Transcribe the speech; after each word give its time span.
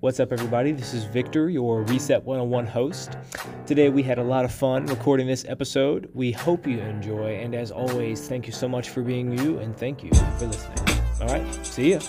What's 0.00 0.20
up, 0.20 0.30
everybody? 0.30 0.70
This 0.70 0.94
is 0.94 1.02
Victor, 1.02 1.50
your 1.50 1.82
Reset 1.82 2.22
101 2.22 2.68
host. 2.68 3.18
Today 3.66 3.88
we 3.88 4.04
had 4.04 4.18
a 4.18 4.22
lot 4.22 4.44
of 4.44 4.54
fun 4.54 4.86
recording 4.86 5.26
this 5.26 5.44
episode. 5.48 6.08
We 6.14 6.30
hope 6.30 6.68
you 6.68 6.78
enjoy, 6.78 7.34
and 7.34 7.52
as 7.52 7.72
always, 7.72 8.28
thank 8.28 8.46
you 8.46 8.52
so 8.52 8.68
much 8.68 8.90
for 8.90 9.02
being 9.02 9.36
you, 9.36 9.58
and 9.58 9.76
thank 9.76 10.04
you 10.04 10.10
for 10.38 10.46
listening. 10.46 11.02
All 11.20 11.26
right, 11.26 11.66
see 11.66 11.94
ya. 11.94 12.00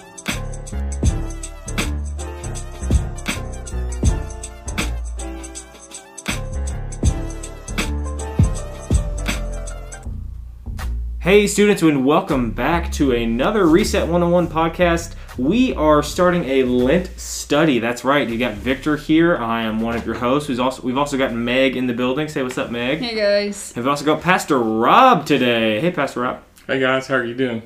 Hey, 11.22 11.48
students, 11.48 11.82
and 11.82 12.06
welcome 12.06 12.52
back 12.52 12.92
to 12.94 13.14
another 13.14 13.66
Reset 13.66 14.04
101 14.04 14.48
podcast. 14.48 15.16
We 15.40 15.74
are 15.74 16.04
starting 16.04 16.44
a 16.46 16.64
Lent 16.66 17.18
study. 17.50 17.80
That's 17.80 18.04
right. 18.04 18.30
You 18.30 18.38
got 18.38 18.54
Victor 18.54 18.96
here. 18.96 19.36
I 19.36 19.64
am 19.64 19.82
one 19.82 19.96
of 19.96 20.06
your 20.06 20.14
hosts. 20.14 20.48
We've 20.48 20.60
also 20.60 20.84
we've 20.84 21.00
also 21.00 21.18
got 21.18 21.34
Meg 21.34 21.76
in 21.76 21.88
the 21.88 21.96
building. 21.96 22.28
Say 22.28 22.44
what's 22.44 22.60
up, 22.60 22.70
Meg. 22.70 23.00
Hey 23.00 23.16
guys. 23.16 23.74
We've 23.76 23.88
also 23.88 24.06
got 24.06 24.22
Pastor 24.22 24.60
Rob 24.60 25.26
today. 25.26 25.80
Hey, 25.80 25.90
Pastor 25.90 26.20
Rob. 26.20 26.44
Hey 26.68 26.80
guys, 26.80 27.08
how 27.08 27.16
are 27.16 27.26
you 27.26 27.34
doing? 27.34 27.64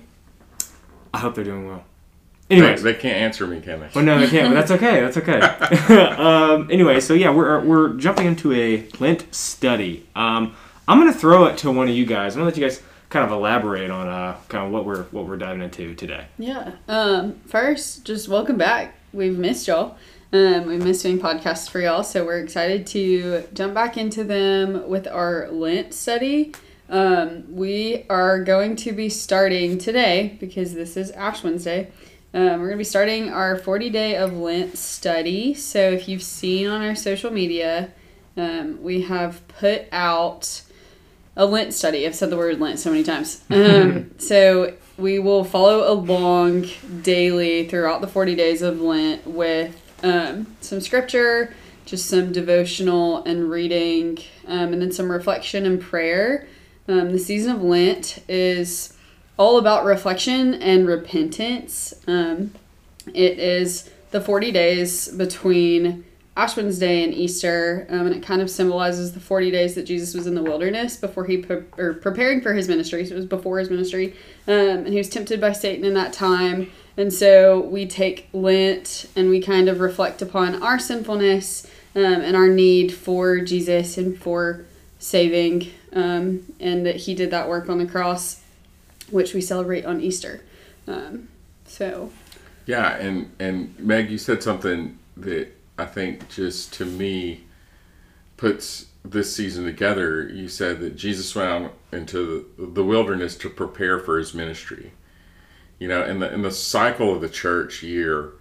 I 1.13 1.17
hope 1.17 1.35
they're 1.35 1.43
doing 1.43 1.67
well. 1.67 1.83
They, 2.47 2.55
Anyways, 2.55 2.81
they 2.81 2.93
can't 2.93 3.17
answer 3.17 3.45
me, 3.45 3.59
can 3.59 3.81
they? 3.81 3.89
well, 3.93 4.05
no, 4.05 4.19
they 4.19 4.29
can't. 4.29 4.53
But 4.53 4.65
that's 4.65 4.71
okay. 4.71 5.01
That's 5.01 5.17
okay. 5.17 5.41
um, 6.15 6.69
anyway, 6.71 7.01
so 7.01 7.13
yeah, 7.13 7.31
we're 7.31 7.59
we're 7.59 7.89
jumping 7.95 8.25
into 8.25 8.53
a 8.53 8.87
Lent 9.01 9.35
study. 9.35 10.07
Um, 10.15 10.55
I'm 10.87 10.97
gonna 10.97 11.11
throw 11.11 11.47
it 11.47 11.57
to 11.57 11.71
one 11.71 11.89
of 11.89 11.93
you 11.93 12.05
guys. 12.05 12.35
I'm 12.35 12.39
gonna 12.39 12.51
let 12.51 12.57
you 12.57 12.63
guys 12.65 12.81
kind 13.09 13.25
of 13.25 13.33
elaborate 13.33 13.91
on 13.91 14.07
uh, 14.07 14.37
kind 14.47 14.65
of 14.65 14.71
what 14.71 14.85
we're 14.85 15.03
what 15.07 15.27
we're 15.27 15.35
diving 15.35 15.61
into 15.61 15.93
today. 15.93 16.27
Yeah. 16.39 16.71
Um, 16.87 17.41
first, 17.47 18.05
just 18.05 18.29
welcome 18.29 18.57
back. 18.57 18.95
We've 19.13 19.37
missed 19.37 19.67
y'all. 19.67 19.95
Um, 20.31 20.65
we 20.65 20.77
missed 20.77 21.03
doing 21.03 21.19
podcasts 21.19 21.69
for 21.69 21.79
y'all, 21.79 22.03
so 22.03 22.25
we're 22.25 22.39
excited 22.39 22.87
to 22.87 23.43
jump 23.53 23.75
back 23.75 23.95
into 23.95 24.23
them 24.23 24.89
with 24.89 25.07
our 25.07 25.49
Lent 25.51 25.93
study. 25.93 26.53
Um, 26.89 27.55
we 27.55 28.05
are 28.09 28.43
going 28.43 28.75
to 28.77 28.91
be 28.91 29.09
starting 29.09 29.77
today 29.77 30.35
because 30.39 30.73
this 30.73 30.97
is 30.97 31.11
Ash 31.11 31.43
Wednesday. 31.43 31.91
Um, 32.33 32.59
we're 32.59 32.69
going 32.69 32.71
to 32.71 32.77
be 32.77 32.83
starting 32.83 33.29
our 33.29 33.55
40 33.55 33.91
day 33.91 34.15
of 34.15 34.33
Lent 34.33 34.79
study. 34.79 35.53
So 35.53 35.91
if 35.91 36.09
you've 36.09 36.23
seen 36.23 36.67
on 36.67 36.81
our 36.81 36.95
social 36.95 37.29
media, 37.29 37.91
um, 38.35 38.81
we 38.81 39.03
have 39.03 39.47
put 39.47 39.83
out 39.91 40.63
a 41.35 41.45
Lent 41.45 41.75
study. 41.75 42.07
I've 42.07 42.15
said 42.15 42.31
the 42.31 42.37
word 42.37 42.59
Lent 42.59 42.79
so 42.79 42.89
many 42.89 43.03
times. 43.03 43.43
Um, 43.51 44.11
so 44.17 44.73
we 44.97 45.19
will 45.19 45.43
follow 45.43 45.91
along 45.91 46.67
daily 47.01 47.67
throughout 47.67 48.01
the 48.01 48.07
40 48.07 48.35
days 48.35 48.61
of 48.61 48.79
Lent 48.79 49.25
with 49.25 49.79
um, 50.03 50.55
some 50.61 50.81
scripture, 50.81 51.53
just 51.85 52.07
some 52.07 52.31
devotional 52.31 53.23
and 53.23 53.49
reading, 53.49 54.19
um, 54.47 54.73
and 54.73 54.81
then 54.81 54.91
some 54.91 55.11
reflection 55.11 55.65
and 55.65 55.81
prayer. 55.81 56.47
Um, 56.87 57.11
the 57.11 57.19
season 57.19 57.55
of 57.55 57.63
Lent 57.63 58.23
is 58.27 58.93
all 59.37 59.57
about 59.57 59.85
reflection 59.85 60.53
and 60.55 60.87
repentance. 60.87 61.93
Um, 62.07 62.53
it 63.13 63.39
is 63.39 63.89
the 64.11 64.21
40 64.21 64.51
days 64.51 65.07
between 65.09 66.05
Ash 66.35 66.57
Wednesday 66.57 67.03
and 67.03 67.13
Easter, 67.13 67.85
um, 67.89 68.07
and 68.07 68.15
it 68.15 68.23
kind 68.23 68.41
of 68.41 68.49
symbolizes 68.49 69.13
the 69.13 69.19
40 69.19 69.51
days 69.51 69.75
that 69.75 69.83
Jesus 69.83 70.15
was 70.15 70.25
in 70.25 70.33
the 70.33 70.41
wilderness 70.41 70.97
before 70.97 71.25
he 71.25 71.37
pre- 71.37 71.63
or 71.77 71.93
preparing 71.93 72.41
for 72.41 72.53
his 72.53 72.67
ministry. 72.67 73.05
So 73.05 73.13
it 73.13 73.17
was 73.17 73.25
before 73.27 73.59
his 73.59 73.69
ministry, 73.69 74.15
um, 74.47 74.53
and 74.53 74.87
he 74.87 74.97
was 74.97 75.09
tempted 75.09 75.39
by 75.39 75.51
Satan 75.51 75.85
in 75.85 75.93
that 75.93 76.11
time. 76.11 76.71
And 76.97 77.13
so 77.13 77.61
we 77.61 77.85
take 77.85 78.29
Lent 78.33 79.07
and 79.15 79.29
we 79.29 79.41
kind 79.41 79.69
of 79.69 79.79
reflect 79.79 80.21
upon 80.21 80.61
our 80.61 80.79
sinfulness 80.79 81.67
um, 81.95 82.01
and 82.03 82.35
our 82.35 82.47
need 82.47 82.91
for 82.91 83.39
Jesus 83.39 83.97
and 83.97 84.17
for 84.17 84.65
saving, 84.97 85.69
um, 85.91 86.43
and 86.59 86.83
that 86.85 86.95
he 86.95 87.13
did 87.13 87.29
that 87.29 87.47
work 87.47 87.69
on 87.69 87.77
the 87.77 87.85
cross, 87.85 88.41
which 89.11 89.35
we 89.35 89.41
celebrate 89.41 89.85
on 89.85 90.01
Easter. 90.01 90.41
Um, 90.87 91.27
so 91.65 92.11
Yeah, 92.65 92.95
and 92.95 93.31
and 93.39 93.77
Meg, 93.79 94.09
you 94.09 94.17
said 94.17 94.41
something 94.41 94.97
that 95.17 95.55
I 95.77 95.85
think 95.85 96.29
just 96.29 96.73
to 96.73 96.85
me 96.85 97.45
puts 98.37 98.87
this 99.03 99.35
season 99.35 99.65
together. 99.65 100.27
You 100.27 100.47
said 100.47 100.79
that 100.79 100.95
Jesus 100.95 101.35
went 101.35 101.49
out 101.49 101.73
into 101.91 102.49
the, 102.57 102.83
wilderness 102.83 103.35
to 103.37 103.49
prepare 103.49 103.99
for 103.99 104.17
his 104.17 104.33
ministry. 104.33 104.93
You 105.79 105.87
know, 105.87 106.03
in 106.05 106.19
the 106.19 106.33
in 106.33 106.41
the 106.41 106.51
cycle 106.51 107.13
of 107.13 107.21
the 107.21 107.29
church 107.29 107.83
year, 107.83 108.33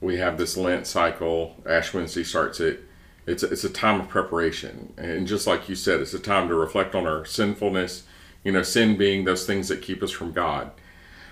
we 0.00 0.16
have 0.16 0.38
this 0.38 0.56
Lent 0.56 0.86
cycle. 0.86 1.56
Ash 1.68 1.92
Wednesday 1.92 2.22
starts 2.22 2.60
it. 2.60 2.84
It's 3.26 3.42
a, 3.42 3.50
it's 3.50 3.64
a 3.64 3.70
time 3.70 4.00
of 4.00 4.08
preparation, 4.08 4.94
and 4.96 5.26
just 5.26 5.46
like 5.46 5.68
you 5.68 5.74
said, 5.74 6.00
it's 6.00 6.14
a 6.14 6.18
time 6.18 6.48
to 6.48 6.54
reflect 6.54 6.94
on 6.94 7.06
our 7.06 7.24
sinfulness. 7.24 8.04
You 8.44 8.52
know, 8.52 8.62
sin 8.62 8.96
being 8.96 9.24
those 9.24 9.44
things 9.44 9.68
that 9.68 9.82
keep 9.82 10.02
us 10.02 10.12
from 10.12 10.32
God. 10.32 10.70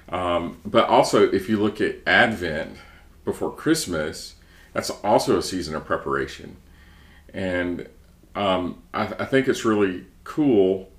Um, 0.09 0.59
but 0.65 0.88
also, 0.88 1.31
if 1.31 1.48
you 1.48 1.56
look 1.56 1.81
at 1.81 1.97
Advent 2.06 2.76
before 3.25 3.53
Christmas, 3.53 4.34
that's 4.75 4.91
also 4.91 5.39
a 5.39 5.43
season 5.43 5.75
of 5.75 5.87
preparation. 5.87 6.59
And 7.33 7.89
um, 8.35 8.83
I, 8.93 9.05
I 9.07 9.25
think 9.25 9.49
it's 9.49 9.65
really 9.65 10.05
cool 10.25 10.91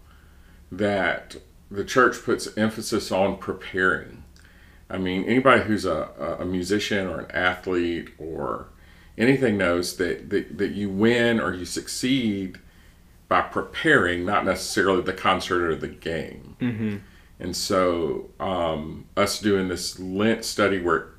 that 0.71 1.35
the 1.69 1.85
church 1.85 2.23
puts 2.23 2.57
emphasis 2.57 3.11
on 3.11 3.37
preparing. 3.37 4.23
I 4.89 4.97
mean, 4.97 5.23
anybody 5.25 5.63
who's 5.63 5.85
a, 5.85 6.37
a 6.39 6.45
musician 6.45 7.07
or 7.07 7.19
an 7.19 7.31
athlete 7.31 8.09
or 8.17 8.67
anything 9.17 9.57
knows 9.57 9.97
that, 9.97 10.29
that, 10.29 10.57
that 10.57 10.71
you 10.71 10.89
win 10.89 11.39
or 11.39 11.53
you 11.53 11.65
succeed 11.65 12.59
by 13.27 13.41
preparing, 13.41 14.25
not 14.25 14.45
necessarily 14.45 15.01
the 15.01 15.13
concert 15.13 15.63
or 15.63 15.75
the 15.75 15.87
game. 15.87 16.55
Mm-hmm. 16.61 16.97
And 17.39 17.55
so, 17.55 18.29
um, 18.39 19.07
us 19.17 19.39
doing 19.39 19.67
this 19.67 19.99
Lent 19.99 20.45
study 20.45 20.79
where 20.79 21.14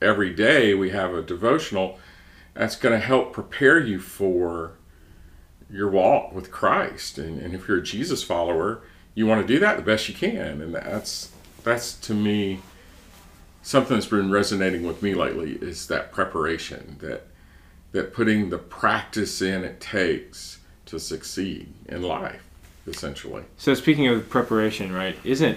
every 0.00 0.32
day 0.32 0.74
we 0.74 0.90
have 0.90 1.14
a 1.14 1.22
devotional, 1.22 1.98
that's 2.54 2.76
going 2.76 2.98
to 2.98 3.04
help 3.04 3.32
prepare 3.32 3.78
you 3.78 3.98
for 3.98 4.72
your 5.70 5.90
walk 5.90 6.32
with 6.32 6.50
Christ. 6.50 7.18
And, 7.18 7.40
and 7.40 7.54
if 7.54 7.66
you're 7.66 7.78
a 7.78 7.82
Jesus 7.82 8.22
follower, 8.22 8.82
you 9.14 9.26
want 9.26 9.46
to 9.46 9.52
do 9.52 9.58
that 9.60 9.76
the 9.76 9.82
best 9.82 10.08
you 10.08 10.14
can. 10.14 10.60
And 10.60 10.74
that's 10.74 11.32
that's 11.62 11.94
to 11.94 12.14
me 12.14 12.60
something 13.62 13.96
that's 13.96 14.06
been 14.06 14.30
resonating 14.30 14.84
with 14.84 15.02
me 15.02 15.14
lately 15.14 15.52
is 15.52 15.86
that 15.88 16.12
preparation 16.12 16.96
that 17.00 17.26
that 17.92 18.12
putting 18.12 18.50
the 18.50 18.58
practice 18.58 19.40
in 19.40 19.64
it 19.64 19.80
takes 19.80 20.58
to 20.84 20.98
succeed 20.98 21.72
in 21.86 22.02
life, 22.02 22.42
essentially. 22.86 23.44
So 23.56 23.72
speaking 23.74 24.08
of 24.08 24.28
preparation, 24.28 24.92
right? 24.92 25.16
Isn't 25.24 25.56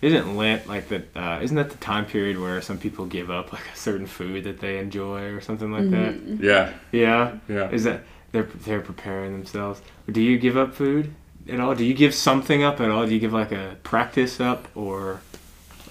isn't 0.00 0.36
Lent 0.36 0.66
like 0.68 0.88
that? 0.88 1.16
Uh, 1.16 1.40
isn't 1.42 1.56
that 1.56 1.70
the 1.70 1.76
time 1.78 2.06
period 2.06 2.38
where 2.38 2.60
some 2.62 2.78
people 2.78 3.06
give 3.06 3.30
up 3.30 3.52
like 3.52 3.62
a 3.72 3.76
certain 3.76 4.06
food 4.06 4.44
that 4.44 4.60
they 4.60 4.78
enjoy 4.78 5.22
or 5.32 5.40
something 5.40 5.72
like 5.72 5.90
that? 5.90 6.14
Yeah, 6.40 6.72
Yeah. 6.92 7.32
yeah. 7.48 7.70
Is 7.70 7.84
that 7.84 8.02
they're 8.32 8.44
they're 8.64 8.80
preparing 8.80 9.32
themselves? 9.32 9.80
Do 10.10 10.20
you 10.22 10.38
give 10.38 10.56
up 10.56 10.74
food 10.74 11.12
at 11.48 11.58
all? 11.60 11.74
Do 11.74 11.84
you 11.84 11.94
give 11.94 12.14
something 12.14 12.62
up 12.62 12.80
at 12.80 12.90
all? 12.90 13.06
Do 13.06 13.12
you 13.14 13.20
give 13.20 13.32
like 13.32 13.52
a 13.52 13.76
practice 13.82 14.40
up 14.40 14.68
or 14.76 15.20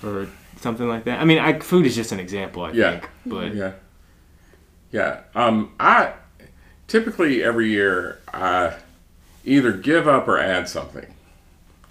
or 0.03 0.27
something 0.61 0.87
like 0.87 1.03
that? 1.05 1.19
I 1.19 1.25
mean, 1.25 1.39
I, 1.39 1.59
food 1.59 1.85
is 1.85 1.95
just 1.95 2.11
an 2.11 2.19
example, 2.19 2.63
I 2.63 2.71
Yeah. 2.71 2.91
think. 2.91 3.09
But 3.25 3.55
Yeah. 3.55 3.71
Yeah. 4.91 5.19
Um, 5.35 5.73
I 5.79 6.13
typically 6.87 7.43
every 7.43 7.69
year 7.69 8.19
I 8.33 8.73
either 9.43 9.71
give 9.73 10.07
up 10.07 10.27
or 10.27 10.37
add 10.39 10.69
something. 10.69 11.05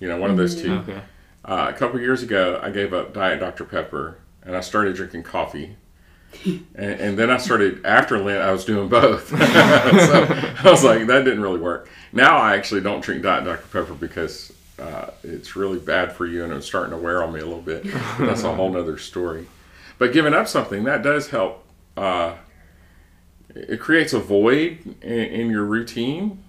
You 0.01 0.09
know, 0.09 0.17
one 0.19 0.31
of 0.31 0.37
those 0.37 0.61
two. 0.61 0.73
okay. 0.75 1.01
Uh, 1.47 1.71
a 1.73 1.73
couple 1.73 2.01
years 2.01 2.23
ago, 2.23 2.61
I 2.61 2.71
gave 2.71 2.93
up 2.93 3.15
Diet 3.15 3.39
Dr. 3.39 3.65
Pepper 3.65 4.19
and 4.43 4.57
I 4.57 4.61
started 4.61 4.97
drinking 4.97 5.23
coffee. 5.23 5.77
and, 6.45 6.61
and 6.75 7.19
then 7.19 7.31
I 7.31 7.37
started 7.37 7.87
after 7.87 8.19
Lent. 8.19 8.43
I 8.43 8.53
was 8.53 8.65
doing 8.65 8.89
both, 8.89 9.29
so 9.31 9.37
I 9.39 10.71
was 10.71 10.85
like, 10.85 11.07
that 11.07 11.25
didn't 11.25 11.41
really 11.41 11.61
work. 11.61 11.89
Now 12.13 12.37
I 12.37 12.57
actually 12.57 12.81
don't 12.81 13.01
drink 13.01 13.23
Diet 13.23 13.45
Dr. 13.45 13.67
Pepper 13.69 13.95
because 13.95 14.53
uh, 14.79 15.11
it's 15.23 15.57
really 15.57 15.79
bad 15.79 16.13
for 16.13 16.27
you, 16.27 16.45
and 16.45 16.53
it's 16.53 16.67
starting 16.67 16.91
to 16.91 16.99
wear 16.99 17.23
on 17.23 17.33
me 17.33 17.41
a 17.41 17.45
little 17.45 17.63
bit. 17.63 17.85
That's 18.19 18.43
a 18.43 18.55
whole 18.55 18.71
nother 18.71 18.99
story. 18.99 19.47
But 19.99 20.13
giving 20.13 20.35
up 20.35 20.49
something 20.49 20.85
that 20.85 21.03
does 21.03 21.29
help. 21.29 21.65
Uh, 21.97 22.35
it 23.55 23.81
creates 23.81 24.13
a 24.13 24.19
void 24.19 24.97
in, 25.01 25.19
in 25.19 25.51
your 25.51 25.65
routine, 25.65 26.45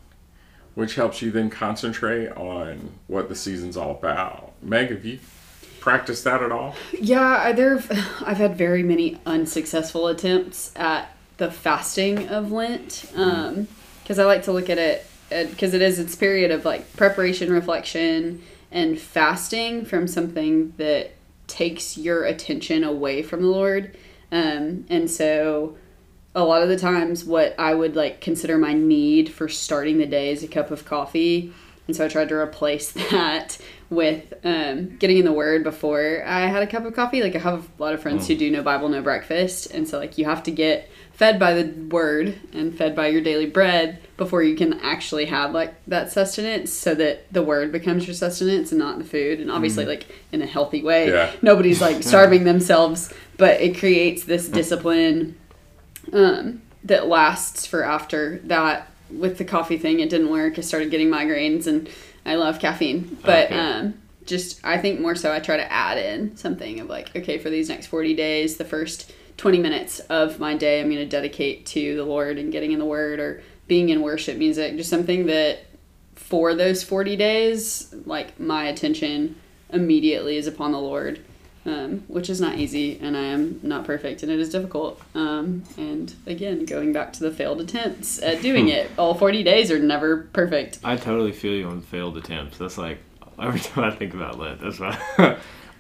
which 0.76 0.96
helps 0.96 1.22
you 1.22 1.32
then 1.32 1.50
concentrate 1.50 2.30
on 2.32 2.92
what 3.08 3.30
the 3.30 3.36
season's 3.36 3.78
all 3.78 3.92
about. 3.92 4.47
Meg, 4.62 4.90
have 4.90 5.06
you 5.06 5.20
practiced 5.80 6.24
that 6.24 6.42
at 6.42 6.52
all? 6.52 6.76
Yeah, 7.00 7.52
there. 7.54 7.84
I've 8.26 8.38
had 8.38 8.58
very 8.58 8.84
many 8.84 9.20
unsuccessful 9.26 10.08
attempts 10.08 10.72
at 10.76 11.16
the 11.38 11.52
fasting 11.52 12.28
of 12.30 12.52
Lent 12.52 13.06
because 13.12 14.20
I 14.20 14.26
like 14.26 14.44
to 14.44 14.52
look 14.52 14.70
at 14.70 14.78
it 14.78 15.06
because 15.30 15.74
it 15.74 15.82
is 15.82 16.00
its 16.00 16.16
period 16.16 16.52
of 16.52 16.66
like 16.66 16.96
preparation, 16.96 17.52
reflection, 17.52 18.42
and 18.72 19.00
fasting 19.00 19.86
from 19.86 20.08
something 20.08 20.74
that 20.78 21.12
takes 21.48 21.98
your 21.98 22.26
attention 22.26 22.84
away 22.84 23.22
from 23.24 23.42
the 23.42 23.48
Lord. 23.48 23.98
Um, 24.32 24.86
and 24.90 25.10
so 25.10 25.78
a 26.36 26.44
lot 26.44 26.62
of 26.62 26.70
the 26.70 26.78
times 26.78 27.26
what 27.26 27.56
I 27.58 27.74
would 27.74 27.96
like 27.96 28.22
consider 28.22 28.58
my 28.58 28.74
need 28.74 29.30
for 29.30 29.48
starting 29.48 29.98
the 29.98 30.06
day 30.06 30.32
is 30.32 30.44
a 30.44 30.48
cup 30.48 30.72
of 30.72 30.86
coffee. 30.86 31.54
And 31.88 31.96
so 31.96 32.06
I 32.06 32.10
tried 32.10 32.30
to 32.30 32.36
replace 32.36 32.92
that 33.12 33.58
with 33.90 34.34
um, 34.44 34.98
getting 34.98 35.18
in 35.18 35.26
the 35.26 35.32
Word 35.32 35.64
before 35.64 36.24
I 36.26 36.42
had 36.48 36.62
a 36.64 36.68
cup 36.68 36.84
of 36.86 36.94
coffee. 36.94 37.22
Like 37.22 37.36
I 37.36 37.40
have 37.40 37.68
a 37.80 37.82
lot 37.82 37.94
of 37.94 38.02
friends 38.02 38.28
who 38.28 38.36
do 38.36 38.52
no 38.52 38.62
Bible, 38.64 38.90
no 38.90 39.02
breakfast, 39.02 39.68
and 39.72 39.88
so 39.88 39.98
like 39.98 40.18
you 40.18 40.26
have 40.26 40.44
to 40.44 40.52
get 40.52 40.90
fed 41.14 41.40
by 41.40 41.54
the 41.54 41.72
Word 41.88 42.36
and 42.54 42.78
fed 42.78 42.96
by 42.96 43.08
your 43.08 43.22
daily 43.22 43.46
bread 43.48 44.00
before 44.18 44.44
you 44.44 44.56
can 44.56 44.74
actually 44.82 45.26
have 45.26 45.52
like 45.54 45.74
that 45.88 46.12
sustenance, 46.12 46.72
so 46.74 46.94
that 46.96 47.32
the 47.32 47.42
Word 47.44 47.72
becomes 47.72 48.06
your 48.06 48.14
sustenance 48.14 48.72
and 48.72 48.80
not 48.80 48.98
the 48.98 49.06
food. 49.06 49.40
And 49.40 49.50
obviously, 49.50 49.86
like 49.86 50.06
in 50.32 50.42
a 50.42 50.46
healthy 50.46 50.84
way, 50.84 51.10
Yeah. 51.10 51.32
nobody's 51.42 51.80
like 51.82 52.04
starving 52.14 52.44
themselves, 52.44 53.14
but 53.38 53.62
it 53.62 53.78
creates 53.80 54.26
this 54.26 54.50
discipline 54.50 55.38
um, 56.14 56.62
that 56.84 57.08
lasts 57.08 57.66
for 57.66 57.84
after 57.84 58.40
that. 58.46 58.92
With 59.10 59.38
the 59.38 59.46
coffee 59.46 59.78
thing, 59.78 60.02
it 60.02 60.10
didn't 60.10 60.30
work. 60.30 60.58
I 60.60 60.62
started 60.62 60.92
getting 60.92 61.08
migraines, 61.08 61.66
and 61.66 61.90
I 62.28 62.36
love 62.36 62.60
caffeine. 62.60 63.18
But 63.24 63.46
Okay. 63.46 63.56
um, 63.58 63.96
just, 64.26 64.60
I 64.64 64.78
think 64.78 65.00
more 65.00 65.16
so, 65.16 65.32
I 65.32 65.40
try 65.40 65.58
to 65.58 65.72
add 65.72 65.98
in 65.98 66.36
something 66.38 66.80
of 66.80 66.90
like, 66.90 67.16
okay, 67.16 67.38
for 67.38 67.50
these 67.50 67.70
next 67.70 67.88
40 67.88 68.14
days, 68.14 68.58
the 68.58 68.66
first 68.66 69.12
20 69.38 69.60
minutes 69.60 70.00
of 70.02 70.40
my 70.40 70.56
day, 70.56 70.82
I'm 70.82 70.88
going 70.88 70.98
to 70.98 71.06
dedicate 71.06 71.66
to 71.68 71.96
the 71.96 72.04
Lord 72.04 72.38
and 72.38 72.52
getting 72.52 72.72
in 72.72 72.80
the 72.80 72.86
Word 72.86 73.20
or 73.20 73.42
being 73.68 73.90
in 73.90 74.02
worship 74.02 74.38
music. 74.38 74.76
Just 74.76 74.90
something 74.90 75.28
that 75.28 75.60
for 76.16 76.54
those 76.54 76.84
40 76.84 77.16
days, 77.16 77.94
like 78.06 78.40
my 78.40 78.66
attention 78.66 79.36
immediately 79.72 80.38
is 80.38 80.48
upon 80.48 80.72
the 80.72 80.80
Lord 80.80 81.22
um, 81.68 82.06
which 82.08 82.30
is 82.30 82.40
not 82.40 82.58
easy, 82.58 82.98
and 83.02 83.18
I 83.18 83.24
am 83.24 83.60
not 83.62 83.84
perfect, 83.84 84.24
and 84.24 84.32
it 84.32 84.40
is 84.40 84.50
difficult. 84.50 85.02
Um, 85.14 85.64
and 85.78 86.14
again, 86.26 86.64
going 86.64 86.94
back 86.94 87.12
to 87.14 87.20
the 87.20 87.30
failed 87.32 87.60
attempts 87.60 88.24
at 88.24 88.42
doing 88.42 88.70
it, 88.70 88.90
all 88.98 89.14
40 89.14 89.44
days 89.44 89.70
are 89.70 89.78
never 89.78 90.24
perfect. 90.32 90.80
I 90.84 90.96
totally 90.96 91.34
feel 91.34 91.54
you 91.54 91.68
on 91.68 91.82
failed 91.82 92.18
attempts. 92.18 92.58
That's 92.58 92.78
like 92.78 93.00
every 93.38 93.60
time 93.60 93.84
I 93.84 93.92
think 93.92 94.14
about 94.14 94.40
Lent. 94.40 94.62
That's 94.62 94.80
what 94.80 94.98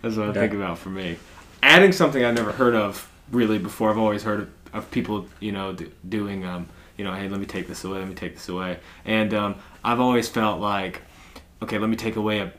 that's 0.01 0.17
what 0.17 0.29
I 0.29 0.33
think 0.33 0.53
about 0.53 0.77
for 0.77 0.89
me. 0.89 1.17
Adding 1.63 1.93
something 1.93 2.23
I've 2.23 2.35
never 2.35 2.51
heard 2.51 2.75
of 2.75 3.09
really 3.31 3.57
before. 3.57 3.89
I've 3.89 3.97
always 3.97 4.23
heard 4.23 4.41
of, 4.41 4.49
of 4.73 4.91
people, 4.91 5.27
you 5.39 5.53
know, 5.53 5.71
do, 5.71 5.89
doing, 6.07 6.43
um, 6.45 6.67
you 6.97 7.05
know, 7.05 7.13
hey, 7.13 7.29
let 7.29 7.39
me 7.39 7.45
take 7.45 7.67
this 7.67 7.85
away, 7.85 7.99
let 7.99 8.09
me 8.09 8.13
take 8.13 8.33
this 8.33 8.49
away, 8.49 8.79
and 9.05 9.33
um, 9.33 9.55
I've 9.85 10.01
always 10.01 10.27
felt 10.27 10.59
like, 10.59 11.01
okay, 11.61 11.77
let 11.77 11.89
me 11.89 11.95
take 11.95 12.17
away 12.17 12.39
a 12.39 12.51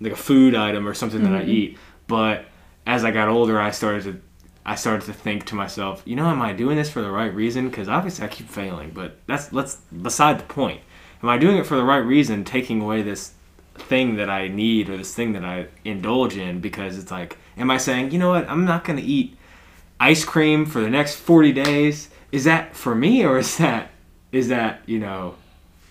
like 0.00 0.12
a 0.12 0.16
food 0.16 0.54
item 0.54 0.88
or 0.88 0.94
something 0.94 1.22
that 1.22 1.34
I 1.34 1.42
eat. 1.44 1.78
But 2.10 2.46
as 2.86 3.04
I 3.04 3.12
got 3.12 3.28
older, 3.28 3.60
I 3.60 3.70
started 3.70 4.02
to 4.02 4.20
I 4.66 4.74
started 4.74 5.06
to 5.06 5.12
think 5.12 5.46
to 5.46 5.54
myself, 5.54 6.02
you 6.04 6.16
know, 6.16 6.26
am 6.26 6.42
I 6.42 6.52
doing 6.52 6.76
this 6.76 6.90
for 6.90 7.00
the 7.00 7.10
right 7.10 7.32
reason? 7.32 7.70
Because 7.70 7.88
obviously 7.88 8.24
I 8.24 8.28
keep 8.28 8.48
failing, 8.48 8.90
but 8.90 9.18
that's 9.26 9.52
let's 9.52 9.76
beside 9.76 10.40
the 10.40 10.44
point. 10.44 10.80
Am 11.22 11.28
I 11.28 11.38
doing 11.38 11.56
it 11.56 11.66
for 11.66 11.76
the 11.76 11.84
right 11.84 11.98
reason? 11.98 12.44
Taking 12.44 12.82
away 12.82 13.02
this 13.02 13.34
thing 13.74 14.16
that 14.16 14.28
I 14.28 14.48
need 14.48 14.90
or 14.90 14.96
this 14.96 15.14
thing 15.14 15.32
that 15.34 15.44
I 15.44 15.68
indulge 15.84 16.36
in 16.36 16.60
because 16.60 16.98
it's 16.98 17.12
like, 17.12 17.38
am 17.56 17.70
I 17.70 17.78
saying, 17.78 18.10
you 18.10 18.18
know 18.18 18.30
what, 18.30 18.48
I'm 18.48 18.64
not 18.64 18.84
to 18.84 19.00
eat 19.00 19.38
ice 20.00 20.24
cream 20.24 20.66
for 20.66 20.80
the 20.80 20.90
next 20.90 21.14
40 21.14 21.52
days? 21.52 22.10
Is 22.32 22.42
that 22.42 22.74
for 22.74 22.96
me 22.96 23.24
or 23.24 23.38
is 23.38 23.56
that 23.58 23.92
is 24.32 24.48
that 24.48 24.82
you 24.86 24.98
know, 24.98 25.36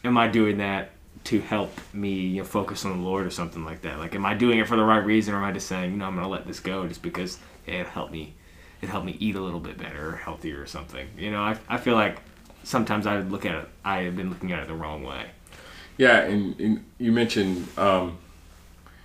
am 0.04 0.18
I 0.18 0.28
doing 0.28 0.58
that 0.58 0.92
to 1.30 1.40
help 1.40 1.72
me 1.94 2.10
you 2.14 2.42
know, 2.42 2.44
focus 2.44 2.86
on 2.86 2.98
the 2.98 3.08
Lord 3.08 3.28
or 3.28 3.30
something 3.30 3.64
like 3.64 3.82
that? 3.82 4.00
Like, 4.00 4.16
am 4.16 4.26
I 4.26 4.34
doing 4.34 4.58
it 4.58 4.68
for 4.68 4.76
the 4.76 4.84
right 4.84 5.06
reason, 5.06 5.36
or 5.36 5.38
am 5.38 5.44
I 5.44 5.52
just 5.52 5.68
saying, 5.68 5.92
you 5.92 5.98
know, 5.98 6.06
I'm 6.06 6.16
gonna 6.16 6.28
let 6.28 6.48
this 6.48 6.60
go 6.60 6.88
just 6.88 7.04
because 7.04 7.38
it 7.68 7.86
helped 7.86 8.12
me, 8.12 8.34
it 8.82 8.90
helped 8.90 9.06
me 9.06 9.16
eat 9.20 9.36
a 9.36 9.40
little 9.40 9.60
bit 9.60 9.78
better 9.78 10.10
or 10.10 10.16
healthier 10.16 10.60
or 10.60 10.66
something? 10.66 11.08
You 11.16 11.30
know, 11.30 11.42
I, 11.42 11.56
I 11.70 11.78
feel 11.78 11.94
like 11.94 12.20
sometimes 12.64 13.06
I 13.06 13.20
look 13.20 13.46
at 13.46 13.54
it, 13.54 13.70
I 13.86 14.02
have 14.02 14.18
been 14.18 14.32
looking 14.32 14.52
at 14.52 14.64
it 14.64 14.68
the 14.68 14.74
wrong 14.74 15.04
way. 15.04 15.28
Yeah, 15.98 16.22
and, 16.22 16.60
and 16.60 16.86
you 16.98 17.12
mentioned, 17.12 17.68
um, 17.78 18.18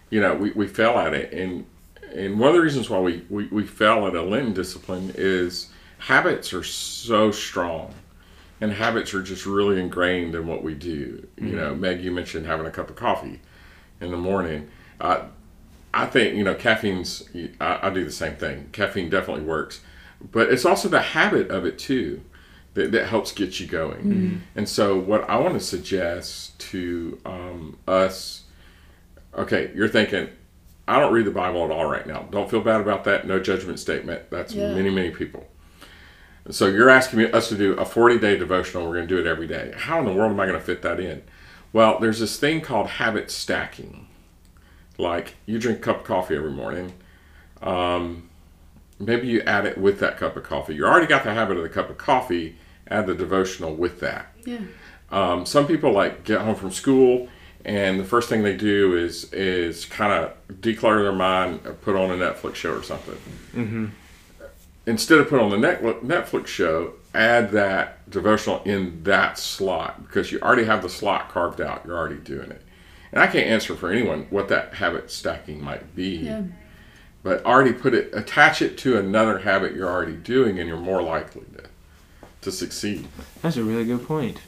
you 0.09 0.23
know, 0.23 0.35
we, 0.35 0.53
we 0.53 0.67
fell 0.67 0.99
at 0.99 1.13
it, 1.13 1.31
and 1.35 1.67
and 2.15 2.39
one 2.41 2.49
of 2.49 2.55
the 2.55 2.61
reasons 2.63 2.89
why 2.89 3.01
we, 3.01 3.23
we, 3.29 3.49
we 3.49 3.67
fell 3.67 4.07
at 4.07 4.15
a 4.15 4.23
Lenten 4.23 4.55
discipline 4.55 5.13
is 5.17 5.69
habits 5.99 6.55
are 6.55 6.63
so 6.63 7.31
strong, 7.33 7.93
and 8.65 8.73
habits 8.73 9.13
are 9.13 9.23
just 9.23 9.45
really 9.45 9.79
ingrained 9.79 10.35
in 10.35 10.47
what 10.47 10.65
we 10.65 10.73
do. 10.73 11.29
You 11.37 11.55
know, 11.55 11.75
Meg, 11.75 12.01
you 12.03 12.11
mentioned 12.11 12.47
having 12.47 12.65
a 12.65 12.71
cup 12.71 12.89
of 12.89 12.97
coffee 12.97 13.41
in 14.01 14.11
the 14.11 14.17
morning. 14.17 14.71
Uh, 14.99 15.25
I 15.93 16.07
think 16.07 16.35
you 16.35 16.43
know 16.43 16.55
caffeine's. 16.55 17.29
I, 17.61 17.89
I 17.89 17.91
do 17.91 18.05
the 18.07 18.11
same 18.11 18.37
thing. 18.37 18.71
Caffeine 18.73 19.11
definitely 19.11 19.45
works, 19.45 19.83
but 20.33 20.51
it's 20.51 20.65
also 20.65 20.89
the 20.89 21.03
habit 21.03 21.51
of 21.51 21.67
it 21.67 21.79
too 21.79 22.23
that, 22.73 22.91
that 22.93 23.07
helps 23.09 23.33
get 23.33 23.61
you 23.61 23.67
going. 23.67 24.43
And 24.57 24.67
so, 24.67 24.99
what 24.99 25.29
I 25.29 25.37
want 25.37 25.53
to 25.55 25.61
suggest 25.61 26.59
to 26.73 27.21
um, 27.27 27.77
us, 27.87 28.45
okay, 29.37 29.73
you're 29.75 29.89
thinking, 29.89 30.31
I 30.89 30.99
don't 31.01 31.13
read 31.13 31.27
the 31.27 31.31
Bible 31.33 31.67
at 31.67 31.71
all 31.71 31.85
right 31.85 32.07
now. 32.07 32.23
Don't 32.31 32.51
feel 32.51 32.63
bad 32.63 32.81
about 32.81 33.05
that. 33.05 33.27
No 33.27 33.39
judgment 33.39 33.79
statement. 33.79 34.31
That's 34.31 34.55
Yeah. 34.55 34.75
many, 34.75 34.89
many 34.89 35.11
people. 35.11 35.47
So 36.51 36.67
you're 36.67 36.91
asking 36.91 37.35
us 37.35 37.49
to 37.49 37.57
do 37.57 37.73
a 37.75 37.85
40 37.85 38.19
day 38.19 38.37
devotional. 38.37 38.87
We're 38.87 38.95
going 38.95 39.09
to 39.09 39.15
do 39.15 39.21
it 39.21 39.27
every 39.27 39.47
day. 39.47 39.73
How 39.77 39.99
in 40.01 40.05
the 40.05 40.13
world 40.13 40.33
am 40.33 40.41
I 40.41 40.47
going 40.47 40.59
to 40.59 40.65
fit 40.65 40.83
that 40.83 41.01
in? 41.01 41.23
Well, 41.73 41.99
there's 41.99 42.21
this 42.21 42.39
thing 42.39 42.61
called 42.61 42.87
habit 42.87 43.31
stacking. 43.31 44.07
Like 44.99 45.35
you 45.47 45.59
drink 45.59 45.79
a 45.79 45.83
cup 45.83 46.01
of 46.01 46.05
coffee 46.05 46.37
every 46.37 46.51
morning. 46.51 46.93
Um, 47.63 48.29
maybe 48.99 49.27
you 49.27 49.41
add 49.43 49.67
it 49.67 49.79
with 49.79 50.01
that 50.01 50.19
cup 50.19 50.37
of 50.37 50.45
coffee. 50.45 50.75
You 50.75 50.85
already 50.85 51.07
got 51.07 51.25
the 51.25 51.33
habit 51.33 51.57
of 51.57 51.63
the 51.63 51.69
cup 51.69 51.91
of 51.91 51.99
coffee. 51.99 52.57
Add 52.89 53.07
the 53.07 53.15
devotional 53.15 53.75
with 53.75 54.01
that. 54.01 54.27
Yeah. 54.45 54.59
Um, 55.11 55.47
some 55.47 55.67
people 55.67 55.93
like 55.93 56.25
get 56.25 56.43
home 56.43 56.55
from 56.55 56.71
school 56.71 57.29
and 57.65 57.99
the 57.99 58.05
first 58.05 58.29
thing 58.29 58.43
they 58.43 58.57
do 58.57 58.97
is 58.97 59.33
is 59.33 59.87
kind 59.87 60.13
of 60.13 60.35
declutter 60.61 61.03
their 61.03 61.13
mind, 61.13 61.61
uh, 61.67 61.73
put 61.73 61.97
on 61.97 62.11
a 62.11 62.15
Netflix 62.15 62.57
show 62.57 62.75
or 62.75 62.83
something. 62.83 63.17
Mm-hmm. 63.55 63.87
Instead 64.87 65.19
of 65.19 65.29
putting 65.29 65.45
on 65.53 65.61
the 65.61 65.67
Netflix 65.67 66.47
show, 66.47 66.93
add 67.15 67.51
that 67.53 68.09
devotional 68.11 68.63
in 68.65 69.03
that 69.05 69.39
slot 69.39 70.03
because 70.07 70.31
you 70.31 70.39
already 70.41 70.65
have 70.65 70.83
the 70.83 70.89
slot 70.89 71.31
carved 71.31 71.61
out. 71.61 71.83
You're 71.87 71.97
already 71.97 72.17
doing 72.19 72.51
it. 72.51 72.61
And 73.13 73.23
I 73.23 73.27
can't 73.29 73.47
answer 73.47 73.75
for 73.77 73.91
anyone 73.91 74.27
what 74.31 74.49
that 74.49 74.75
habit 74.75 75.11
stacking 75.11 75.63
might 75.63 75.95
be, 75.95 76.17
Yeah. 76.17 76.43
but 77.23 77.45
already 77.47 77.73
put 77.73 77.95
it, 77.95 78.11
attach 78.13 78.61
it 78.61 78.77
to 78.79 78.99
another 78.99 79.39
habit 79.39 79.75
you're 79.75 79.89
already 79.89 80.15
doing, 80.17 80.59
and 80.59 80.69
you're 80.69 80.77
more 80.79 81.03
likely 81.03 81.45
to 81.57 81.65
to 82.43 82.53
succeed. 82.53 83.07
That's 83.41 83.57
a 83.57 83.65
really 83.65 83.87
good 83.87 84.07
point. 84.07 84.39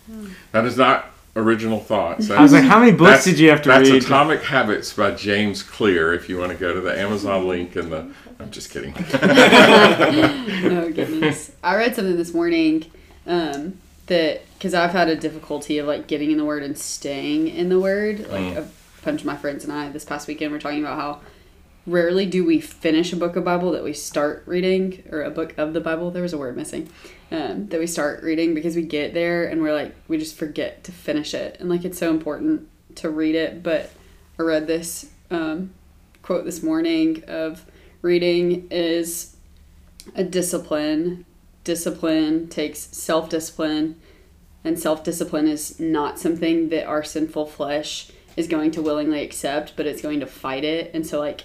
That 0.53 0.67
is 0.67 0.77
not 0.77 1.13
original 1.35 1.81
thoughts. 1.81 2.31
I 2.31 2.43
was 2.43 2.53
like, 2.53 2.65
how 2.65 2.79
many 2.79 2.93
books 2.93 3.25
did 3.25 3.39
you 3.39 3.49
have 3.49 3.63
to 3.63 3.71
that's 3.71 3.89
read? 3.89 3.95
That's 4.03 4.07
Atomic 4.07 4.43
Habits 4.43 4.93
by 4.93 5.13
James 5.13 5.63
Clear. 5.63 6.13
If 6.13 6.29
you 6.29 6.37
want 6.39 6.53
to 6.53 6.59
go 6.59 6.75
to 6.75 6.81
the 6.83 6.99
Amazon 6.99 7.47
link 7.49 7.75
and 7.75 7.91
the, 7.91 8.11
I'm 8.47 8.53
just 8.53 8.71
kidding. 8.71 8.95
oh 9.13 10.93
goodness. 10.95 11.51
I 11.65 11.75
read 11.75 11.97
something 11.97 12.17
this 12.17 12.33
morning 12.33 12.89
um, 13.27 13.79
that 14.07 14.43
because 14.55 14.73
i've 14.73 14.93
had 14.93 15.09
a 15.09 15.17
difficulty 15.17 15.79
of 15.79 15.89
like 15.89 16.07
getting 16.07 16.31
in 16.31 16.39
the 16.39 16.45
word 16.45 16.63
and 16.63 16.79
staying 16.79 17.49
in 17.49 17.69
the 17.69 17.81
word. 17.81 18.29
Like 18.29 18.55
a 18.57 18.69
bunch 19.05 19.23
of 19.23 19.27
my 19.27 19.37
friends 19.37 19.65
and 19.65 19.73
i 19.73 19.89
this 19.89 20.05
past 20.05 20.29
weekend 20.29 20.53
we 20.53 20.59
were 20.59 20.61
talking 20.61 20.79
about 20.79 20.99
how 20.99 21.21
rarely 21.87 22.27
do 22.27 22.45
we 22.45 22.61
finish 22.61 23.13
a 23.13 23.17
book 23.17 23.35
of 23.35 23.45
bible 23.45 23.73
that 23.73 23.83
we 23.83 23.93
start 23.93 24.45
reading 24.47 25.03
or 25.11 25.23
a 25.23 25.31
book 25.31 25.53
of 25.59 25.73
the 25.73 25.81
bible. 25.81 26.13
There 26.13 26.23
was 26.23 26.33
a 26.33 26.39
word 26.39 26.57
missing. 26.57 26.89
Um, 27.33 27.67
that 27.69 27.81
we 27.81 27.89
start 27.89 28.23
reading 28.23 28.55
because 28.55 28.77
we 28.77 28.83
get 28.83 29.13
there 29.13 29.49
and 29.49 29.61
we're 29.61 29.75
like 29.75 29.93
we 30.07 30.19
just 30.19 30.37
forget 30.37 30.85
to 30.85 30.93
finish 30.93 31.35
it. 31.35 31.57
And 31.59 31.69
like 31.69 31.85
it's 31.85 31.99
so 31.99 32.11
important 32.11 32.69
to 32.95 33.11
read 33.11 33.35
it. 33.35 33.65
But 33.65 33.91
i 34.39 34.43
read 34.43 34.69
this 34.69 35.11
um, 35.33 35.73
quote 36.23 36.45
this 36.45 36.63
morning 36.63 37.25
of 37.27 37.65
reading 38.03 38.69
is 38.71 39.37
a 40.15 40.25
discipline. 40.25 41.25
Discipline 41.65 42.49
takes 42.49 42.79
self 42.79 43.29
discipline, 43.29 44.01
and 44.65 44.79
self 44.79 45.03
discipline 45.03 45.49
is 45.49 45.81
not 45.81 46.19
something 46.19 46.69
that 46.69 46.87
our 46.87 47.03
sinful 47.03 47.47
flesh 47.47 48.11
is 48.37 48.47
going 48.47 48.71
to 48.73 48.83
willingly 48.83 49.23
accept, 49.23 49.75
but 49.77 49.87
it's 49.87 50.03
going 50.03 50.21
to 50.21 50.27
fight 50.27 50.65
it. 50.65 50.91
And 50.95 51.07
so, 51.07 51.19
like, 51.19 51.45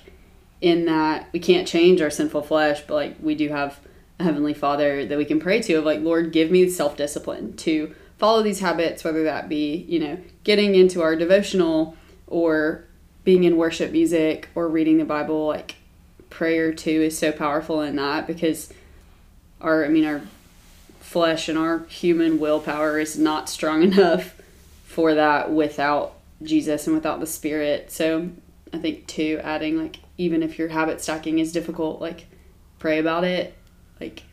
in 0.60 0.86
that, 0.86 1.30
we 1.32 1.40
can't 1.40 1.68
change 1.68 2.02
our 2.02 2.10
sinful 2.10 2.44
flesh, 2.44 2.82
but 2.86 2.94
like, 2.94 3.16
we 3.22 3.34
do 3.34 3.50
have 3.50 3.80
a 4.20 4.24
Heavenly 4.24 4.54
Father 4.54 5.06
that 5.06 5.18
we 5.18 5.26
can 5.26 5.40
pray 5.40 5.62
to 5.62 5.74
of 5.74 5.86
like, 5.86 6.02
Lord, 6.02 6.32
give 6.32 6.52
me 6.52 6.70
self 6.70 6.96
discipline 6.96 7.56
to 7.58 7.96
follow 8.18 8.44
these 8.44 8.60
habits, 8.60 9.04
whether 9.04 9.24
that 9.24 9.50
be, 9.50 9.86
you 9.90 10.00
know, 10.00 10.20
getting 10.44 10.76
into 10.76 11.02
our 11.02 11.16
devotional 11.16 11.98
or 12.28 12.86
being 13.24 13.44
in 13.44 13.58
worship 13.58 13.92
music 13.92 14.50
or 14.54 14.68
reading 14.68 14.98
the 14.98 15.06
Bible. 15.06 15.48
Like, 15.48 15.76
prayer 16.32 16.74
too 16.74 16.90
is 17.04 17.16
so 17.16 17.32
powerful 17.32 17.82
in 17.82 17.96
that 17.98 18.26
because 18.26 18.74
our 19.62 19.86
I 19.86 19.90
mean 19.90 20.06
our 20.06 20.22
flesh 21.00 21.48
and 21.50 21.58
our 21.58 21.80
human 21.86 22.40
willpower 22.40 22.98
is 23.00 23.20
not 23.20 23.48
strong 23.50 23.84
enough 23.92 24.36
for 24.86 25.14
that 25.14 25.52
without 25.52 26.14
Jesus 26.42 26.88
and 26.88 26.96
without 26.96 27.20
the 27.20 27.28
spirit. 27.28 27.92
So 27.92 28.30
I 28.74 28.78
think 28.80 29.06
too 29.08 29.40
adding 29.44 29.78
like 29.78 29.98
even 30.18 30.42
if 30.42 30.58
your 30.58 30.70
habit 30.70 31.02
stacking 31.02 31.38
is 31.40 31.52
difficult, 31.52 32.02
like 32.02 32.26
pray 32.80 32.98
about 32.98 33.24
it 33.24 33.54
like 34.00 34.24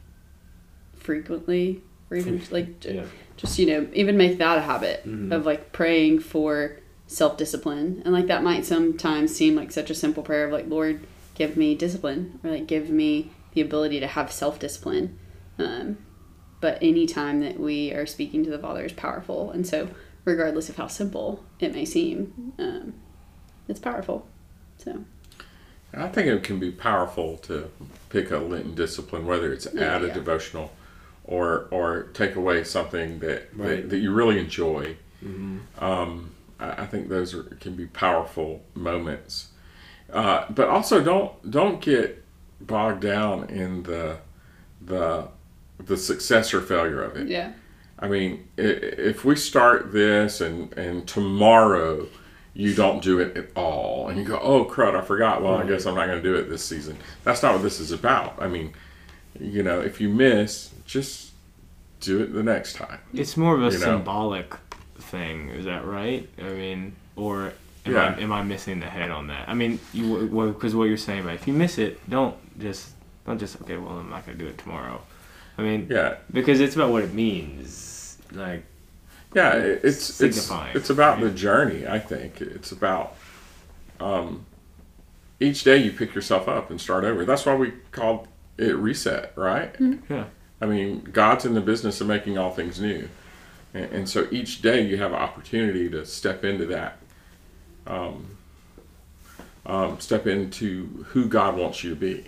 frequently 0.96 1.82
or 2.10 2.16
even 2.16 2.40
like 2.50 2.84
Yeah. 2.84 3.04
just 3.36 3.58
you 3.58 3.66
know 3.66 3.86
even 3.92 4.16
make 4.16 4.38
that 4.38 4.58
a 4.58 4.62
habit 4.62 5.06
Mhm. 5.06 5.32
of 5.32 5.44
like 5.46 5.72
praying 5.72 6.20
for 6.20 6.76
self-discipline 7.06 8.02
and 8.04 8.12
like 8.12 8.26
that 8.26 8.42
might 8.42 8.64
sometimes 8.66 9.34
seem 9.34 9.54
like 9.54 9.70
such 9.72 9.90
a 9.90 9.94
simple 9.94 10.22
prayer 10.22 10.44
of 10.46 10.52
like 10.52 10.68
lord 10.68 11.00
give 11.38 11.56
me 11.56 11.74
discipline 11.74 12.38
or 12.44 12.50
like 12.50 12.66
give 12.66 12.90
me 12.90 13.30
the 13.54 13.60
ability 13.60 14.00
to 14.00 14.06
have 14.06 14.30
self-discipline 14.30 15.16
um, 15.58 15.96
but 16.60 16.76
any 16.82 17.06
time 17.06 17.40
that 17.40 17.58
we 17.58 17.92
are 17.92 18.04
speaking 18.06 18.44
to 18.44 18.50
the 18.50 18.58
father 18.58 18.84
is 18.84 18.92
powerful 18.92 19.50
and 19.52 19.66
so 19.66 19.88
regardless 20.24 20.68
of 20.68 20.76
how 20.76 20.86
simple 20.88 21.44
it 21.60 21.72
may 21.72 21.84
seem 21.84 22.52
um, 22.58 22.92
it's 23.68 23.80
powerful 23.80 24.26
so 24.76 25.04
I 25.94 26.08
think 26.08 26.26
it 26.28 26.42
can 26.42 26.58
be 26.58 26.70
powerful 26.70 27.38
to 27.38 27.70
pick 28.10 28.30
a 28.30 28.36
Lenten 28.36 28.74
discipline, 28.74 29.24
whether 29.24 29.50
it's 29.52 29.66
Yeah, 29.72 29.96
add 29.96 30.04
a 30.04 30.08
yeah. 30.08 30.12
devotional 30.12 30.70
or 31.24 31.66
or 31.70 32.02
take 32.12 32.36
away 32.36 32.62
something 32.64 33.20
that 33.20 33.48
Right. 33.54 33.68
that, 33.82 33.90
that 33.90 33.98
you 33.98 34.12
really 34.12 34.38
enjoy. 34.38 34.96
Mhm. 35.24 35.60
Um, 35.80 36.32
I, 36.60 36.82
I 36.82 36.86
think 36.86 37.08
those 37.08 37.32
are, 37.34 37.44
can 37.60 37.74
be 37.74 37.86
powerful 37.86 38.62
moments. 38.74 39.48
Uh, 40.12 40.44
but 40.50 40.68
also 40.68 41.02
don't 41.02 41.50
don't 41.50 41.80
get 41.80 42.24
bogged 42.60 43.00
down 43.02 43.48
in 43.50 43.82
the 43.84 44.18
the 44.80 45.28
the 45.84 45.96
success 45.96 46.52
or 46.54 46.60
failure 46.60 47.02
of 47.02 47.16
it. 47.16 47.28
yeah 47.28 47.52
I 48.00 48.06
mean, 48.08 48.46
if 48.56 49.24
we 49.24 49.34
start 49.36 49.92
this 49.92 50.40
and 50.40 50.72
and 50.78 51.06
tomorrow 51.06 52.06
you 52.54 52.74
don't 52.74 53.02
do 53.02 53.18
it 53.20 53.36
at 53.36 53.48
all, 53.56 54.08
and 54.08 54.18
you 54.18 54.24
go, 54.24 54.38
"Oh 54.40 54.64
crud, 54.64 54.94
I 54.96 55.00
forgot." 55.02 55.42
Well, 55.42 55.54
I 55.56 55.66
guess 55.66 55.84
I'm 55.84 55.94
not 55.96 56.06
going 56.06 56.22
to 56.22 56.28
do 56.28 56.34
it 56.36 56.48
this 56.48 56.64
season. 56.64 56.96
That's 57.24 57.42
not 57.42 57.52
what 57.54 57.62
this 57.62 57.78
is 57.80 57.90
about. 57.92 58.40
I 58.40 58.46
mean, 58.48 58.72
you 59.38 59.62
know, 59.64 59.80
if 59.80 60.00
you 60.00 60.08
miss, 60.08 60.70
just 60.86 61.32
do 62.00 62.20
it 62.22 62.32
the 62.32 62.42
next 62.42 62.74
time. 62.74 62.98
It's 63.12 63.36
more 63.36 63.54
of 63.54 63.62
a 63.62 63.66
You 63.66 63.78
know? 63.78 63.84
symbolic 63.96 64.54
thing. 64.98 65.48
Is 65.50 65.64
that 65.66 65.84
right? 65.84 66.28
I 66.38 66.50
mean, 66.50 66.94
or 67.16 67.52
am, 67.88 67.94
Yeah. 67.94 68.14
I, 68.18 68.20
am 68.20 68.32
I 68.32 68.42
missing 68.42 68.80
the 68.80 68.86
head 68.86 69.10
on 69.10 69.26
that? 69.28 69.48
I 69.48 69.54
mean, 69.54 69.78
you 69.92 70.26
because 70.54 70.74
what 70.74 70.84
you're 70.84 70.96
saying, 70.96 71.24
but 71.24 71.34
if 71.34 71.46
you 71.46 71.52
miss 71.54 71.78
it, 71.78 71.98
don't 72.08 72.36
just 72.58 72.90
don't 73.26 73.38
just 73.38 73.60
okay. 73.62 73.76
Well, 73.76 73.98
I'm 73.98 74.10
not 74.10 74.24
gonna 74.26 74.38
do 74.38 74.46
it 74.46 74.58
tomorrow. 74.58 75.00
I 75.56 75.62
mean, 75.62 75.88
Yeah, 75.90 76.16
because 76.32 76.60
it's 76.60 76.76
about 76.76 76.90
what 76.90 77.02
it 77.02 77.12
means. 77.12 78.18
Like, 78.32 78.64
yeah. 79.34 79.54
It's 79.54 79.82
it's 80.20 80.36
Signifying, 80.36 80.76
it's 80.76 80.90
about 80.90 81.20
the 81.20 81.30
journey. 81.30 81.86
I 81.86 81.98
think 81.98 82.40
it's 82.40 82.70
about 82.72 83.16
um, 84.00 84.46
each 85.40 85.64
day 85.64 85.76
you 85.78 85.90
pick 85.92 86.14
yourself 86.14 86.48
up 86.48 86.70
and 86.70 86.80
start 86.80 87.04
over. 87.04 87.24
That's 87.24 87.44
why 87.46 87.54
we 87.54 87.72
call 87.90 88.28
it 88.56 88.76
reset, 88.76 89.32
right? 89.36 89.74
yeah, 90.08 90.24
I 90.60 90.66
mean, 90.66 91.02
God's 91.12 91.44
in 91.44 91.54
the 91.54 91.60
business 91.60 92.00
of 92.00 92.06
making 92.06 92.38
all 92.38 92.52
things 92.52 92.80
new. 92.80 93.08
And, 93.74 93.84
and 93.92 94.08
so 94.08 94.26
each 94.30 94.62
day 94.62 94.80
you 94.82 94.96
have 94.98 95.12
an 95.12 95.18
opportunity 95.18 95.88
to 95.90 96.04
step 96.06 96.44
into 96.44 96.66
that, 96.66 96.98
um, 97.88 98.36
um, 99.66 100.00
step 100.00 100.26
into 100.26 101.04
who 101.08 101.26
God 101.26 101.56
wants 101.56 101.82
you 101.82 101.90
to 101.90 101.96
be. 101.96 102.24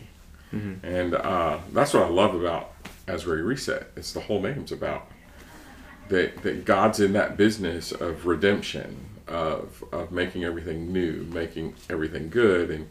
Mhm. 0.52 0.82
And 0.82 1.14
uh, 1.14 1.58
that's 1.72 1.94
what 1.94 2.02
I 2.02 2.08
love 2.08 2.34
about 2.34 2.72
Asbury 3.06 3.42
Reset. 3.42 3.90
It's 3.96 4.12
the 4.12 4.20
whole 4.20 4.40
name's 4.40 4.72
about. 4.72 5.06
That, 6.08 6.42
that 6.42 6.64
God's 6.64 6.98
in 6.98 7.12
that 7.12 7.36
business 7.36 7.92
of 7.92 8.26
redemption, 8.26 8.96
of, 9.28 9.84
of 9.92 10.10
making 10.10 10.42
everything 10.44 10.92
new, 10.92 11.24
making 11.32 11.74
everything 11.88 12.30
good. 12.30 12.68
And, 12.70 12.90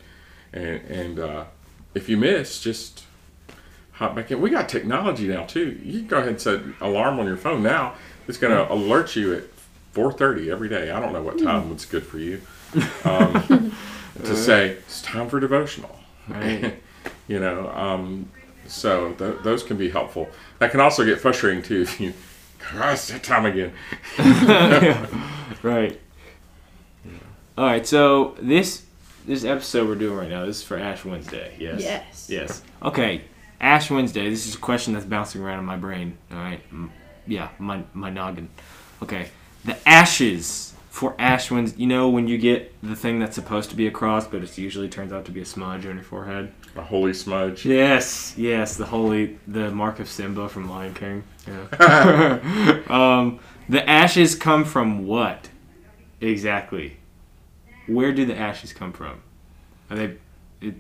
and, 0.53 0.81
and 0.89 1.19
uh, 1.19 1.43
if 1.93 2.07
you 2.07 2.15
miss, 2.15 2.61
just 2.61 3.03
hop 3.91 4.15
back 4.15 4.31
in. 4.31 4.39
We 4.39 4.49
got 4.49 4.69
technology 4.69 5.27
now 5.27 5.43
too. 5.45 5.77
You 5.83 5.99
can 5.99 6.07
go 6.07 6.17
ahead 6.17 6.29
and 6.29 6.41
set 6.41 6.61
alarm 6.79 7.19
on 7.19 7.25
your 7.25 7.35
phone 7.35 7.61
now. 7.61 7.95
It's 8.29 8.38
going 8.38 8.55
to 8.55 8.71
alert 8.71 9.17
you 9.17 9.33
at 9.33 9.43
4:30 9.93 10.50
every 10.51 10.69
day. 10.69 10.91
I 10.91 11.00
don't 11.00 11.13
know 11.13 11.22
what 11.22 11.39
time 11.39 11.69
was 11.69 11.86
good 11.86 12.05
for 12.05 12.17
you. 12.19 12.41
Um, 13.03 13.74
to 14.24 14.36
say 14.36 14.69
it's 14.72 15.01
time 15.01 15.29
for 15.29 15.39
devotional. 15.39 15.98
Right. 16.27 16.81
you 17.27 17.39
know, 17.39 17.69
um, 17.69 18.29
so 18.67 19.13
th- 19.13 19.38
those 19.43 19.63
can 19.63 19.77
be 19.77 19.89
helpful. 19.89 20.29
That 20.60 20.72
can 20.72 20.79
also 20.79 21.03
get 21.05 21.19
frustrating 21.19 21.63
too 21.63 21.81
if 21.81 22.00
you. 22.00 22.13
God, 22.74 22.93
it's 22.93 23.08
that 23.08 23.24
time 23.24 23.46
again. 23.46 23.74
right. 25.63 26.00
All 27.58 27.65
right, 27.65 27.86
so 27.86 28.36
this 28.41 28.84
this 29.25 29.43
episode 29.43 29.88
we're 29.88 29.96
doing 29.96 30.17
right 30.17 30.29
now 30.29 30.46
this 30.46 30.58
is 30.58 30.63
for 30.63 30.77
Ash 30.77 31.03
Wednesday. 31.05 31.55
Yes. 31.60 31.81
Yes. 31.81 32.27
Yes. 32.29 32.62
Okay, 32.84 33.22
Ash 33.60 33.89
Wednesday. 33.91 34.29
This 34.29 34.46
is 34.48 34.55
a 34.55 34.60
question 34.60 34.93
that's 34.93 35.05
bouncing 35.05 35.41
around 35.41 35.60
in 35.60 35.65
my 35.65 35.75
brain. 35.77 36.17
All 36.31 36.38
right. 36.38 36.62
M- 36.72 36.91
Yeah, 37.27 37.50
my 37.60 37.84
my 37.93 38.10
noggin. 38.10 38.50
Okay, 39.03 39.29
the 39.65 39.77
ashes 39.87 40.69
for 40.89 41.15
Ash 41.17 41.49
Wednesday. 41.49 41.81
You 41.81 41.87
know 41.87 42.09
when 42.09 42.27
you 42.27 42.37
get 42.37 42.73
the 42.81 42.95
thing 42.95 43.19
that's 43.19 43.35
supposed 43.35 43.69
to 43.69 43.75
be 43.75 43.87
a 43.87 43.91
cross, 43.91 44.27
but 44.27 44.43
it 44.43 44.57
usually 44.57 44.89
turns 44.89 45.13
out 45.13 45.25
to 45.25 45.31
be 45.31 45.41
a 45.41 45.45
smudge 45.45 45.85
on 45.85 45.95
your 45.95 46.03
forehead. 46.03 46.51
A 46.75 46.81
holy 46.81 47.13
smudge. 47.13 47.65
Yes, 47.65 48.33
yes, 48.37 48.75
the 48.75 48.85
holy, 48.85 49.39
the 49.47 49.71
mark 49.71 49.99
of 49.99 50.09
Simba 50.09 50.49
from 50.49 50.69
Lion 50.69 50.93
King. 50.93 51.23
Yeah. 51.47 52.81
um, 52.89 53.39
the 53.69 53.87
ashes 53.89 54.35
come 54.35 54.65
from 54.65 55.07
what? 55.07 55.49
Exactly. 56.21 56.97
Where 57.87 58.11
do 58.11 58.25
the 58.25 58.37
ashes 58.37 58.73
come 58.73 58.91
from? 58.91 59.21
Are 59.89 59.95
they? 59.95 60.17
It, 60.61 60.75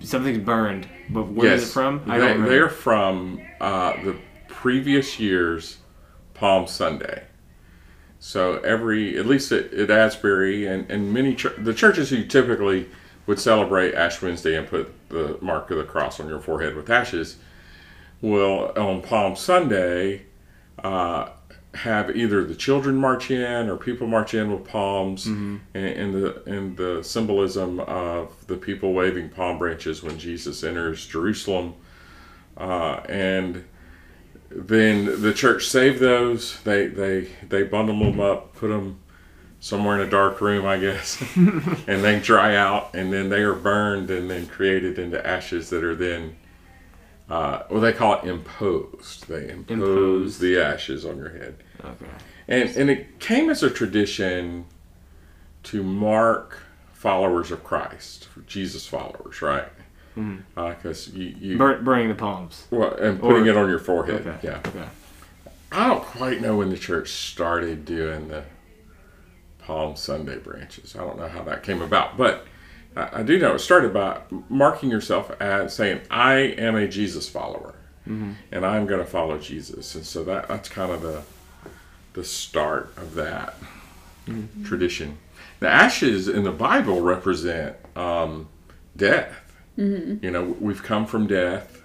something's 0.00 0.38
burned, 0.38 0.88
but 1.10 1.28
where 1.28 1.52
is 1.52 1.68
it 1.68 1.72
from? 1.72 2.02
I 2.06 2.18
they, 2.18 2.26
don't 2.26 2.44
they're 2.46 2.70
from 2.70 3.40
uh, 3.60 4.02
the 4.02 4.16
previous 4.48 5.20
year's 5.20 5.76
Palm 6.34 6.66
Sunday. 6.66 7.24
So 8.20 8.58
every, 8.58 9.16
at 9.16 9.26
least 9.26 9.52
at, 9.52 9.72
at 9.72 9.90
Asbury 9.90 10.66
and, 10.66 10.90
and 10.90 11.12
many 11.12 11.34
chur- 11.34 11.54
the 11.58 11.74
churches 11.74 12.10
who 12.10 12.24
typically 12.24 12.88
would 13.26 13.38
celebrate 13.38 13.94
Ash 13.94 14.20
Wednesday 14.20 14.56
and 14.56 14.66
put 14.66 14.92
the 15.08 15.38
mark 15.40 15.70
of 15.70 15.78
the 15.78 15.84
cross 15.84 16.18
on 16.18 16.28
your 16.28 16.40
forehead 16.40 16.74
with 16.74 16.90
ashes, 16.90 17.36
will 18.20 18.72
on 18.76 19.02
Palm 19.02 19.36
Sunday 19.36 20.22
uh, 20.82 21.28
have 21.74 22.16
either 22.16 22.44
the 22.44 22.54
children 22.54 22.96
march 22.96 23.30
in 23.30 23.68
or 23.68 23.76
people 23.76 24.06
march 24.06 24.34
in 24.34 24.50
with 24.50 24.66
palms 24.66 25.26
and, 25.26 25.60
and 25.74 26.14
the 26.14 26.42
and 26.46 26.76
the 26.76 27.04
symbolism 27.04 27.78
of 27.80 28.46
the 28.46 28.56
people 28.56 28.92
waving 28.94 29.28
palm 29.28 29.58
branches 29.58 30.02
when 30.02 30.18
Jesus 30.18 30.64
enters 30.64 31.06
Jerusalem, 31.06 31.74
uh, 32.56 33.00
and 33.08 33.64
then 34.50 35.20
the 35.22 35.32
church 35.32 35.66
saved 35.68 36.00
those. 36.00 36.60
They 36.62 36.86
they 36.86 37.28
they 37.48 37.62
bundle 37.64 37.98
them 37.98 38.20
up, 38.20 38.54
put 38.56 38.68
them 38.68 39.00
somewhere 39.60 40.00
in 40.00 40.06
a 40.06 40.10
dark 40.10 40.40
room, 40.40 40.64
I 40.64 40.78
guess, 40.78 41.20
and 41.36 42.04
they 42.04 42.20
dry 42.20 42.54
out, 42.56 42.94
and 42.94 43.12
then 43.12 43.28
they 43.28 43.40
are 43.42 43.54
burned 43.54 44.10
and 44.10 44.30
then 44.30 44.46
created 44.46 44.98
into 44.98 45.24
ashes 45.26 45.70
that 45.70 45.84
are 45.84 45.94
then. 45.94 46.36
Uh, 47.28 47.62
well, 47.68 47.80
they 47.82 47.92
call 47.92 48.14
it 48.18 48.24
imposed. 48.24 49.28
They 49.28 49.50
impose 49.50 49.68
Imposed. 49.70 50.40
the 50.40 50.58
ashes 50.60 51.04
on 51.04 51.18
your 51.18 51.28
head, 51.28 51.56
Okay. 51.84 52.06
and 52.48 52.70
and 52.70 52.88
it 52.90 53.20
came 53.20 53.50
as 53.50 53.62
a 53.62 53.68
tradition 53.68 54.64
to 55.64 55.82
mark 55.82 56.58
followers 56.94 57.50
of 57.50 57.62
Christ, 57.62 58.28
Jesus 58.46 58.86
followers, 58.86 59.42
right? 59.42 59.68
Mm-hmm. 60.18 60.68
Because 60.70 61.08
you, 61.08 61.34
you 61.38 61.58
Bur- 61.58 61.80
burning 61.80 62.08
the 62.08 62.14
palms. 62.14 62.66
well, 62.70 62.94
and 62.94 63.20
putting 63.20 63.46
Or- 63.46 63.50
it 63.50 63.56
on 63.56 63.68
your 63.68 63.78
forehead. 63.78 64.26
Okay. 64.26 64.38
Yeah. 64.42 64.60
Okay. 64.66 64.88
I 65.70 65.88
don't 65.88 66.02
quite 66.02 66.40
know 66.40 66.56
when 66.56 66.70
the 66.70 66.78
church 66.78 67.10
started 67.10 67.84
doing 67.84 68.28
the 68.28 68.44
Palm 69.58 69.96
Sunday 69.96 70.38
branches. 70.38 70.96
I 70.96 71.00
don't 71.00 71.18
know 71.18 71.28
how 71.28 71.42
that 71.42 71.62
came 71.62 71.82
about, 71.82 72.16
but 72.16 72.46
I, 72.96 73.20
I 73.20 73.22
do 73.22 73.38
know 73.38 73.54
it 73.54 73.58
started 73.58 73.92
by 73.92 74.22
marking 74.48 74.90
yourself 74.90 75.30
as 75.40 75.74
saying, 75.74 76.00
"I 76.10 76.36
am 76.36 76.74
a 76.74 76.88
Jesus 76.88 77.28
follower, 77.28 77.74
mm-hmm. 78.06 78.32
and 78.50 78.64
I'm 78.64 78.86
going 78.86 79.00
to 79.00 79.06
follow 79.06 79.38
Jesus." 79.38 79.94
And 79.94 80.06
so 80.06 80.24
that 80.24 80.48
that's 80.48 80.68
kind 80.70 80.90
of 80.90 81.02
the 81.02 81.22
the 82.14 82.24
start 82.24 82.92
of 82.96 83.14
that 83.14 83.54
mm-hmm. 84.26 84.64
tradition. 84.64 85.18
The 85.60 85.68
ashes 85.68 86.28
in 86.28 86.44
the 86.44 86.52
Bible 86.52 87.02
represent 87.02 87.76
um, 87.94 88.48
death. 88.96 89.47
You 89.78 90.30
know, 90.32 90.56
we've 90.58 90.82
come 90.82 91.06
from 91.06 91.28
death. 91.28 91.82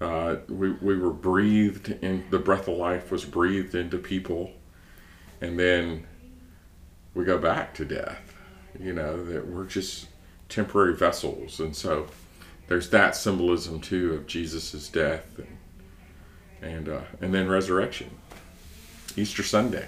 Uh, 0.00 0.36
we, 0.48 0.72
we 0.72 0.96
were 0.96 1.12
breathed 1.12 1.90
in, 2.02 2.24
the 2.30 2.38
breath 2.38 2.68
of 2.68 2.76
life 2.76 3.10
was 3.10 3.24
breathed 3.24 3.74
into 3.74 3.98
people. 3.98 4.52
And 5.42 5.58
then 5.58 6.06
we 7.14 7.24
go 7.24 7.38
back 7.38 7.74
to 7.74 7.84
death. 7.84 8.34
You 8.80 8.94
know, 8.94 9.22
that 9.26 9.46
we're 9.46 9.66
just 9.66 10.06
temporary 10.48 10.94
vessels. 10.94 11.60
And 11.60 11.76
so 11.76 12.06
there's 12.68 12.88
that 12.90 13.14
symbolism 13.14 13.80
too 13.80 14.14
of 14.14 14.26
Jesus' 14.26 14.88
death 14.88 15.38
and, 15.38 15.58
and, 16.62 16.88
uh, 16.88 17.00
and 17.20 17.34
then 17.34 17.46
resurrection. 17.48 18.10
Easter 19.16 19.42
Sunday. 19.42 19.86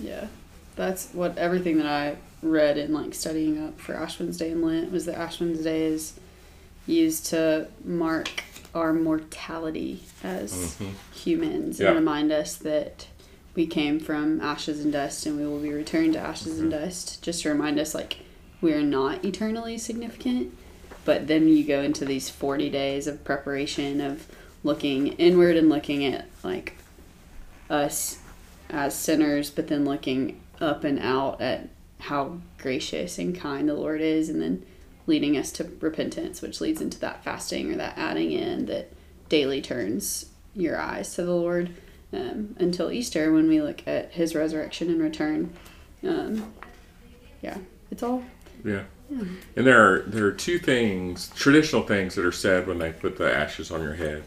Yeah, 0.00 0.28
that's 0.76 1.10
what 1.12 1.36
everything 1.36 1.76
that 1.78 1.86
I 1.86 2.16
read 2.42 2.78
in 2.78 2.92
like 2.92 3.14
studying 3.14 3.62
up 3.62 3.80
for 3.80 3.94
Ash 3.94 4.18
Wednesday 4.18 4.50
and 4.50 4.62
Lent 4.62 4.92
was 4.92 5.06
that 5.06 5.16
Ash 5.16 5.40
Wednesday 5.40 5.82
is 5.82 6.18
used 6.88 7.26
to 7.26 7.68
mark 7.84 8.42
our 8.74 8.92
mortality 8.92 10.00
as 10.22 10.52
Mhm. 10.80 10.90
humans 11.14 11.80
Yeah. 11.80 11.88
and 11.88 11.96
remind 11.96 12.32
us 12.32 12.54
that 12.56 13.06
we 13.54 13.66
came 13.66 13.98
from 14.00 14.40
ashes 14.40 14.80
and 14.80 14.92
dust 14.92 15.26
and 15.26 15.36
we 15.38 15.44
will 15.46 15.58
be 15.60 15.72
returned 15.72 16.12
to 16.14 16.18
ashes 16.18 16.58
and 16.58 16.70
dust 16.70 17.22
just 17.22 17.42
to 17.42 17.48
remind 17.48 17.78
us 17.78 17.94
like 17.94 18.18
we 18.60 18.72
are 18.72 18.82
not 18.82 19.24
eternally 19.24 19.76
significant 19.78 20.52
but 21.04 21.26
then 21.26 21.48
you 21.48 21.64
go 21.64 21.80
into 21.82 22.04
these 22.04 22.28
40 22.28 22.68
days 22.68 23.06
of 23.06 23.24
preparation 23.24 24.00
of 24.00 24.26
looking 24.62 25.08
inward 25.14 25.56
and 25.56 25.68
looking 25.68 26.04
at 26.04 26.26
like 26.44 26.74
us 27.70 28.18
as 28.70 28.94
sinners 28.94 29.50
but 29.50 29.68
then 29.68 29.84
looking 29.84 30.40
up 30.60 30.84
and 30.84 30.98
out 30.98 31.40
at 31.40 31.68
how 32.00 32.38
gracious 32.58 33.18
and 33.18 33.34
kind 33.34 33.68
the 33.68 33.74
lord 33.74 34.00
is 34.00 34.28
and 34.28 34.40
then 34.40 34.62
leading 35.08 35.36
us 35.36 35.50
to 35.50 35.68
repentance 35.80 36.40
which 36.40 36.60
leads 36.60 36.80
into 36.80 36.98
that 37.00 37.24
fasting 37.24 37.72
or 37.72 37.76
that 37.76 37.98
adding 37.98 38.30
in 38.30 38.66
that 38.66 38.92
daily 39.28 39.60
turns 39.60 40.26
your 40.54 40.78
eyes 40.78 41.14
to 41.14 41.24
the 41.24 41.34
lord 41.34 41.70
um, 42.12 42.54
until 42.58 42.92
easter 42.92 43.32
when 43.32 43.48
we 43.48 43.60
look 43.60 43.86
at 43.86 44.12
his 44.12 44.34
resurrection 44.34 44.88
and 44.88 45.00
return 45.00 45.52
um, 46.04 46.52
yeah 47.42 47.58
it's 47.90 48.02
all 48.02 48.22
Yeah. 48.64 48.82
And 49.56 49.66
there 49.66 49.80
are 49.80 50.02
there 50.02 50.26
are 50.26 50.32
two 50.32 50.58
things, 50.58 51.30
traditional 51.34 51.82
things 51.82 52.14
that 52.14 52.24
are 52.26 52.32
said 52.32 52.66
when 52.66 52.78
they 52.78 52.92
put 52.92 53.16
the 53.16 53.32
ashes 53.34 53.70
on 53.70 53.82
your 53.82 53.94
head. 53.94 54.24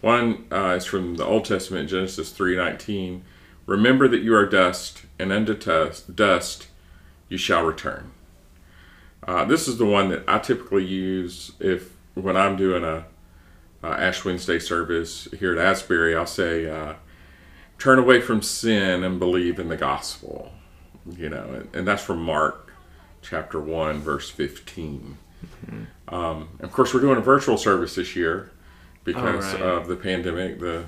One 0.00 0.46
uh, 0.50 0.74
is 0.76 0.84
from 0.84 1.14
the 1.16 1.24
Old 1.24 1.44
Testament, 1.44 1.88
Genesis 1.88 2.30
three 2.32 2.56
nineteen. 2.56 3.22
Remember 3.66 4.08
that 4.08 4.22
you 4.22 4.34
are 4.34 4.44
dust, 4.46 5.02
and 5.20 5.30
unto 5.30 5.54
dust, 5.54 6.16
dust 6.16 6.66
you 7.28 7.38
shall 7.38 7.64
return. 7.64 8.10
Uh, 9.26 9.44
this 9.44 9.68
is 9.68 9.78
the 9.78 9.86
one 9.86 10.10
that 10.10 10.24
I 10.28 10.38
typically 10.38 10.84
use 10.84 11.52
if 11.58 11.92
when 12.14 12.36
I'm 12.36 12.56
doing 12.56 12.84
a, 12.84 13.06
uh 13.82 13.86
Ash 13.86 14.24
Wednesday 14.24 14.58
service 14.58 15.28
here 15.38 15.52
at 15.52 15.58
Asbury. 15.58 16.14
I'll 16.16 16.26
say, 16.26 16.68
uh, 16.68 16.94
"Turn 17.78 17.98
away 17.98 18.20
from 18.20 18.42
sin 18.42 19.02
and 19.04 19.18
believe 19.18 19.58
in 19.58 19.68
the 19.68 19.76
gospel." 19.76 20.52
You 21.18 21.28
know, 21.28 21.44
and, 21.52 21.74
and 21.74 21.88
that's 21.88 22.02
from 22.02 22.22
Mark 22.22 22.72
chapter 23.20 23.60
1, 23.60 24.00
verse 24.00 24.30
15. 24.30 25.18
Um, 26.08 26.48
of 26.60 26.72
course, 26.72 26.94
we're 26.94 27.00
doing 27.00 27.18
a 27.18 27.22
virtual 27.22 27.58
service 27.58 27.94
this 27.94 28.14
year 28.14 28.52
because 29.04 29.52
right. 29.54 29.62
of 29.62 29.86
the 29.86 29.96
pandemic. 29.96 30.60
The 30.60 30.84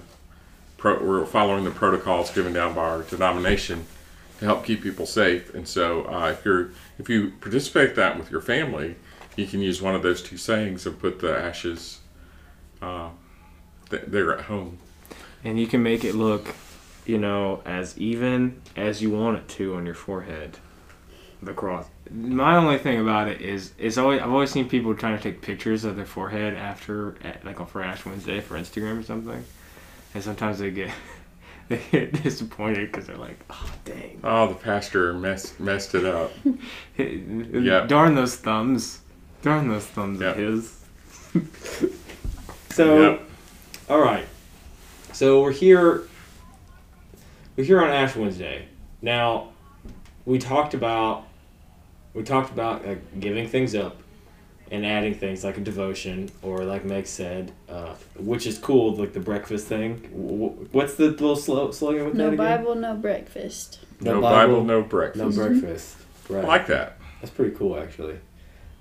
pro, 0.76 1.02
We're 1.02 1.26
following 1.26 1.64
the 1.64 1.71
protocols 1.71 2.31
given 2.31 2.52
down 2.52 2.75
by 2.75 2.83
our 2.83 3.02
denomination 3.02 3.87
to 4.38 4.45
help 4.45 4.64
keep 4.64 4.83
people 4.83 5.07
safe. 5.07 5.55
And 5.55 5.66
so, 5.66 6.05
uh, 6.05 6.31
if 6.31 6.45
you're 6.45 6.71
if 6.99 7.09
you 7.09 7.33
participate 7.40 7.95
that 7.97 8.19
with 8.19 8.31
your 8.31 8.40
family, 8.40 8.97
you 9.37 9.47
can 9.47 9.61
use 9.61 9.81
one 9.81 9.95
of 9.95 10.02
those 10.02 10.23
two 10.23 10.37
sayings 10.37 10.87
and 10.87 10.99
put 10.99 11.21
the 11.21 11.37
ashes 11.37 12.00
uh, 12.83 13.11
th- 13.90 14.05
there 14.07 14.37
at 14.37 14.47
home. 14.47 14.78
And 15.45 15.61
you 15.61 15.66
can 15.66 15.83
make 15.83 16.05
it 16.05 16.14
look, 16.14 16.55
you 17.05 17.19
know, 17.19 17.62
as 17.64 17.97
even 17.99 18.61
as 18.75 19.02
you 19.02 19.11
want 19.11 19.38
it 19.38 19.49
to 19.50 19.75
on 19.75 19.87
your 19.87 19.95
forehead. 19.95 20.59
The 21.43 21.52
cross. 21.52 21.87
My 22.11 22.57
only 22.57 22.78
thing 22.78 22.99
about 22.99 23.28
it 23.28 23.43
is, 23.43 23.73
it's 23.78 23.99
always 23.99 24.23
I've 24.23 24.31
always 24.31 24.50
seen 24.50 24.69
people 24.69 24.95
trying 24.95 25.19
to 25.19 25.23
take 25.23 25.43
pictures 25.43 25.85
of 25.85 25.97
their 25.97 26.07
forehead 26.07 26.55
after, 26.55 27.16
like 27.45 27.61
on 27.61 27.66
for 27.66 27.83
Ash 27.83 28.07
Wednesday 28.07 28.40
for 28.40 28.59
Instagram 28.59 28.99
or 28.99 29.02
something, 29.02 29.45
and 30.14 30.25
sometimes 30.25 30.59
they 30.59 30.71
get 30.71 30.90
they 31.69 31.81
get 31.91 32.23
disappointed 32.23 32.91
because 32.93 33.07
they're 33.07 33.17
like, 33.17 33.39
oh 33.51 33.71
dang, 33.85 34.21
Oh, 34.23 34.49
the 34.49 34.55
pastor 34.55 35.13
messed 35.13 35.59
messed 35.59 35.95
it 35.95 36.05
up. 36.05 36.33
yeah, 36.99 37.87
darn 37.87 38.15
those 38.15 38.37
thumbs, 38.37 39.01
darn 39.43 39.69
those 39.69 39.87
thumbs 39.87 40.21
Yep. 40.21 40.37
of 40.37 40.43
his. 40.43 40.85
so. 42.71 43.11
Yep. 43.11 43.23
All 43.89 44.01
right. 44.01 44.27
So 45.13 45.43
we're 45.43 45.53
here. 45.53 46.03
We're 47.57 47.65
here 47.65 47.81
on 47.83 47.89
Ash 47.91 48.15
Wednesday. 48.17 48.67
Now, 49.02 49.49
we 50.25 50.39
talked 50.39 50.75
about 50.75 51.26
we 52.15 52.23
talked 52.23 52.50
about 52.50 52.87
uh, 52.87 52.97
giving 53.21 53.49
things 53.49 53.75
up 53.75 53.97
and 54.71 54.85
adding 54.85 55.15
things 55.15 55.45
like 55.45 55.57
a 55.59 55.61
devotion 55.61 56.29
or 56.43 56.65
like 56.65 56.85
Meg 56.85 57.07
said, 57.07 57.52
uh, 57.69 57.95
which 58.19 58.47
is 58.47 58.59
cool, 58.59 58.95
like 58.97 59.13
the 59.13 59.21
breakfast 59.21 59.67
thing. 59.69 60.00
W- 60.13 60.29
w- 60.49 60.69
What's 60.73 60.95
the 60.95 61.11
little 61.11 61.37
slow 61.37 61.71
slogan 61.71 62.05
with 62.07 62.15
that 62.15 62.19
no 62.19 62.26
again? 62.29 62.37
bible 62.37 62.75
no 62.75 62.95
breakfast 62.95 63.79
No, 64.00 64.21
Bible, 64.21 64.65
no 64.65 64.83
breakfast. 64.83 65.37
no 65.39 65.49
breakfast. 65.49 65.97
Right. 66.29 66.45
I 66.45 66.49
like 66.49 66.67
that. 66.67 66.99
That's 67.21 67.31
pretty 67.33 67.55
cool, 67.57 67.79
actually. 67.79 68.19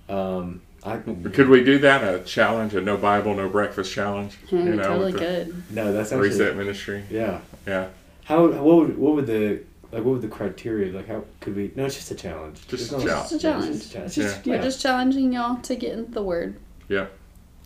Um, 0.10 0.62
I 0.84 0.98
Could 0.98 1.50
we 1.50 1.64
do 1.64 1.80
that? 1.80 2.04
A 2.04 2.24
challenge, 2.24 2.76
a 2.76 2.82
no 2.82 2.96
Bible, 2.98 3.34
no 3.36 3.50
breakfast 3.50 3.92
challenge? 3.94 4.38
yeah, 4.52 4.60
you 4.64 4.76
know, 4.76 4.84
totally 4.84 5.12
the 5.14 5.18
good 5.20 5.64
no, 5.72 5.92
that's 5.94 6.12
actually 6.12 6.30
Reset 6.30 6.56
Ministry. 6.56 7.04
yeah. 7.10 7.40
Yeah, 7.68 7.88
How 8.26 8.46
what 8.48 8.64
would 8.78 8.98
what 8.98 9.16
would 9.16 9.26
the 9.28 9.62
like 9.96 10.04
what 10.04 10.14
would 10.14 10.22
the 10.22 10.28
criteria 10.28 10.92
like 10.92 11.08
how 11.08 11.24
could 11.40 11.56
we 11.56 11.72
no 11.76 11.86
it's 11.86 11.96
just 11.96 12.12
a 12.12 12.16
challenge 12.16 12.68
Just 12.68 12.92
It's 12.92 12.92
a 12.92 13.08
challenge. 13.08 13.08
Just 13.08 13.32
a 13.32 13.40
challenge. 13.40 13.76
It's 13.76 13.90
just 13.92 14.18
a 14.18 14.22
challenge. 14.22 14.46
Yeah. 14.46 14.56
We're 14.56 14.62
just 14.62 14.82
challenging 14.82 15.34
y'all 15.34 15.58
to 15.62 15.76
get 15.76 15.94
into 15.94 16.12
the 16.12 16.24
word 16.24 16.60
yeah. 16.90 17.08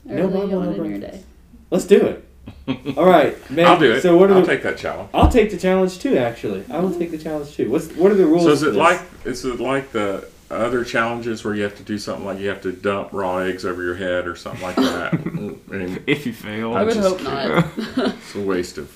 No 0.06 0.28
Bible, 0.28 0.60
on 0.60 0.78
no 0.78 0.84
in 0.84 0.92
your 0.92 1.00
day 1.00 1.24
Let's 1.72 1.86
do 1.86 2.04
it. 2.04 2.26
All 2.98 3.06
right, 3.06 3.38
man. 3.52 3.68
I'll 3.68 3.80
do 3.80 3.92
it. 3.92 4.02
So 4.02 4.18
what 4.18 4.32
are 4.32 4.36
I'll 4.36 4.42
the, 4.42 4.48
take 4.48 4.64
that 4.64 4.78
challenge. 4.78 5.10
I'll 5.14 5.30
take 5.30 5.52
the 5.52 5.58
challenge 5.58 6.00
too. 6.00 6.18
Actually, 6.18 6.64
I 6.72 6.80
will 6.80 6.98
take 6.98 7.12
the 7.12 7.18
challenge 7.18 7.56
too. 7.56 7.70
What's 7.70 7.92
what 7.94 8.12
are 8.12 8.16
the 8.16 8.26
rules? 8.26 8.44
So 8.44 8.52
is 8.52 8.64
it 8.64 8.74
like 8.74 9.02
is 9.24 9.46
it 9.46 9.60
like 9.60 9.92
the 9.92 10.28
other 10.50 10.84
challenges 10.84 11.44
where 11.44 11.54
you 11.54 11.62
have 11.62 11.78
to 11.78 11.84
do 11.84 12.00
something 12.00 12.26
like 12.26 12.40
you 12.40 12.50
have 12.50 12.62
to 12.64 12.72
dump 12.72 13.14
raw 13.14 13.38
eggs 13.38 13.66
over 13.66 13.84
your 13.84 13.96
head 13.96 14.28
or 14.28 14.36
something 14.36 14.64
like 14.64 14.76
that? 14.78 15.14
and 15.72 16.04
if 16.08 16.26
you 16.26 16.34
fail? 16.34 16.74
i 16.74 16.84
would 16.84 16.96
just 16.96 17.08
hope 17.08 17.22
not 17.22 17.68
it's 18.16 18.34
a 18.36 18.42
waste 18.42 18.80
of 18.80 18.96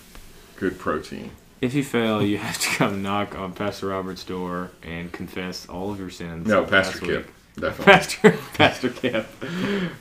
good 0.56 0.80
protein. 0.80 1.30
If 1.62 1.74
you 1.74 1.84
fail, 1.84 2.22
you 2.22 2.38
have 2.38 2.58
to 2.60 2.70
come 2.70 3.02
knock 3.02 3.38
on 3.38 3.54
Pastor 3.54 3.88
Robert's 3.88 4.24
door 4.24 4.72
and 4.82 5.12
confess 5.12 5.66
all 5.68 5.92
of 5.92 6.00
your 6.00 6.10
sins. 6.10 6.48
No, 6.48 6.66
Pastor 6.66 7.00
Kip, 7.00 7.30
definitely. 7.56 7.86
Pastor 7.86 8.32
Pastor 8.54 8.90
Kip. 8.90 9.28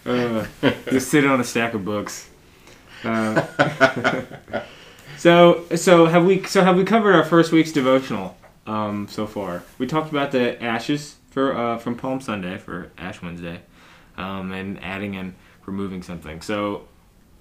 Uh, 0.05 0.45
just 0.91 1.09
sit 1.09 1.25
on 1.25 1.41
a 1.41 1.45
stack 1.45 1.75
of 1.75 1.85
books. 1.85 2.29
Uh, 3.05 3.45
so 5.17 5.65
so 5.77 6.07
have 6.07 6.25
we 6.25 6.43
so 6.45 6.65
have 6.65 6.77
we 6.77 6.85
covered 6.85 7.15
our 7.15 7.25
first 7.25 7.53
week's 7.53 7.73
devotional 7.73 8.37
um, 8.67 9.07
so 9.09 9.27
far? 9.27 9.62
We 9.79 9.87
talked 9.87 10.11
about 10.11 10.33
the 10.33 10.61
ashes 10.62 11.17
for 11.31 11.57
uh, 11.57 11.79
from 11.79 11.97
Palm 11.97 12.21
Sunday 12.21 12.59
for 12.59 12.91
Ash 12.99 13.23
Wednesday, 13.23 13.61
um, 14.17 14.53
and 14.53 14.83
adding 14.83 15.17
and 15.17 15.35
removing 15.65 16.03
something. 16.03 16.41
So 16.41 16.87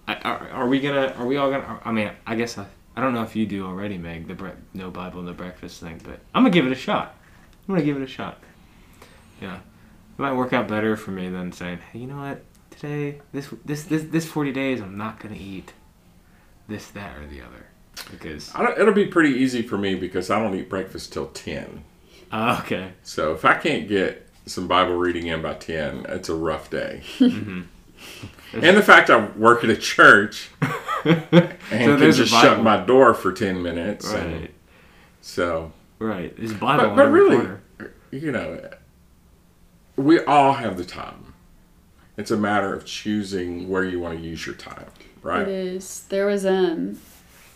are, 0.07 0.49
are 0.49 0.67
we 0.67 0.79
gonna 0.79 1.13
are 1.17 1.25
we 1.25 1.37
all 1.37 1.49
gonna 1.49 1.79
I 1.83 1.91
mean 1.91 2.11
I 2.25 2.35
guess 2.35 2.57
I, 2.57 2.65
I 2.95 3.01
don't 3.01 3.13
know 3.13 3.23
if 3.23 3.35
you 3.35 3.45
do 3.45 3.65
already 3.65 3.97
Meg 3.97 4.27
the 4.27 4.33
bre- 4.35 4.49
no 4.73 4.89
Bible 4.91 5.21
no 5.21 5.33
breakfast 5.33 5.79
thing 5.81 5.99
but 6.03 6.19
I'm 6.33 6.43
gonna 6.43 6.49
give 6.51 6.65
it 6.65 6.71
a 6.71 6.75
shot 6.75 7.15
I'm 7.67 7.75
gonna 7.75 7.85
give 7.85 7.97
it 7.97 8.03
a 8.03 8.07
shot 8.07 8.39
yeah 9.41 9.55
it 9.55 10.19
might 10.19 10.33
work 10.33 10.53
out 10.53 10.67
better 10.67 10.95
for 10.97 11.11
me 11.11 11.29
than 11.29 11.51
saying 11.51 11.79
hey 11.91 11.99
you 11.99 12.07
know 12.07 12.17
what 12.17 12.43
today 12.69 13.21
this 13.31 13.49
this 13.65 13.83
this, 13.83 14.03
this 14.03 14.25
40 14.25 14.51
days 14.51 14.81
I'm 14.81 14.97
not 14.97 15.19
gonna 15.19 15.35
eat 15.35 15.73
this 16.67 16.87
that 16.89 17.17
or 17.17 17.27
the 17.27 17.41
other 17.41 17.67
because 18.09 18.53
I 18.55 18.63
don't, 18.63 18.79
it'll 18.79 18.93
be 18.93 19.05
pretty 19.07 19.31
easy 19.37 19.61
for 19.61 19.77
me 19.77 19.95
because 19.95 20.29
I 20.29 20.39
don't 20.39 20.55
eat 20.55 20.69
breakfast 20.69 21.11
till 21.13 21.27
ten. 21.27 21.83
uh, 22.31 22.61
okay 22.63 22.93
So 23.03 23.33
if 23.33 23.43
I 23.45 23.55
can't 23.55 23.87
get 23.87 24.27
some 24.45 24.67
Bible 24.67 24.95
reading 24.95 25.27
in 25.27 25.41
by 25.41 25.53
ten, 25.55 26.05
it's 26.09 26.29
a 26.29 26.35
rough 26.35 26.69
day. 26.69 27.03
Mm-hmm. 27.19 27.61
And 28.53 28.75
the 28.75 28.81
fact 28.81 29.09
I 29.09 29.27
work 29.37 29.63
at 29.63 29.69
a 29.69 29.77
church 29.77 30.49
and 31.05 31.57
can 31.69 31.99
there's 31.99 32.19
a 32.19 32.25
just 32.25 32.41
shut 32.41 32.61
my 32.61 32.77
door 32.77 33.13
for 33.13 33.31
ten 33.31 33.61
minutes, 33.61 34.11
and 34.11 34.41
right 34.41 34.53
so 35.21 35.71
right 35.99 36.35
there's 36.37 36.51
a 36.51 36.55
Bible 36.55 36.89
but, 36.89 36.95
but 36.95 37.05
every 37.05 37.21
really, 37.21 37.35
corner. 37.37 37.61
you 38.11 38.31
know, 38.31 38.69
we 39.95 40.23
all 40.25 40.53
have 40.53 40.77
the 40.77 40.85
time. 40.85 41.33
It's 42.17 42.31
a 42.31 42.37
matter 42.37 42.73
of 42.73 42.85
choosing 42.85 43.69
where 43.69 43.83
you 43.83 43.99
want 43.99 44.19
to 44.19 44.23
use 44.23 44.45
your 44.45 44.55
time, 44.55 44.85
right? 45.21 45.47
is. 45.47 46.01
There 46.09 46.25
was 46.25 46.45
um 46.45 46.99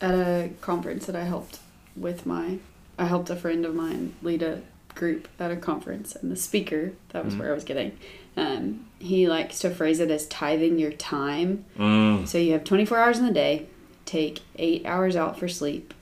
at 0.01 0.13
a 0.13 0.51
conference 0.61 1.05
that 1.05 1.15
I 1.15 1.23
helped 1.23 1.59
with 1.95 2.25
my 2.25 2.59
I 2.97 3.05
helped 3.05 3.29
a 3.29 3.35
friend 3.35 3.65
of 3.65 3.75
mine 3.75 4.15
lead 4.21 4.41
a 4.41 4.61
group 4.95 5.27
at 5.39 5.51
a 5.51 5.55
conference 5.55 6.15
and 6.15 6.31
the 6.31 6.35
speaker, 6.35 6.93
that 7.09 7.23
was 7.25 7.33
Mhm. 7.35 7.39
where 7.39 7.51
I 7.51 7.53
was 7.53 7.63
getting. 7.63 7.91
Um 8.37 8.85
he 8.99 9.27
likes 9.27 9.59
to 9.59 9.69
phrase 9.69 9.99
it 9.99 10.09
as 10.09 10.25
tithing 10.27 10.79
your 10.79 10.91
time. 10.91 11.65
Mm, 11.77 12.27
So 12.27 12.37
you 12.39 12.53
have 12.53 12.63
24 12.63 12.97
hours 12.97 13.19
in 13.19 13.25
the 13.25 13.31
day, 13.31 13.67
take 14.05 14.39
8 14.57 14.83
hours 14.85 15.15
out 15.15 15.37
for 15.37 15.47
sleep, 15.47 15.93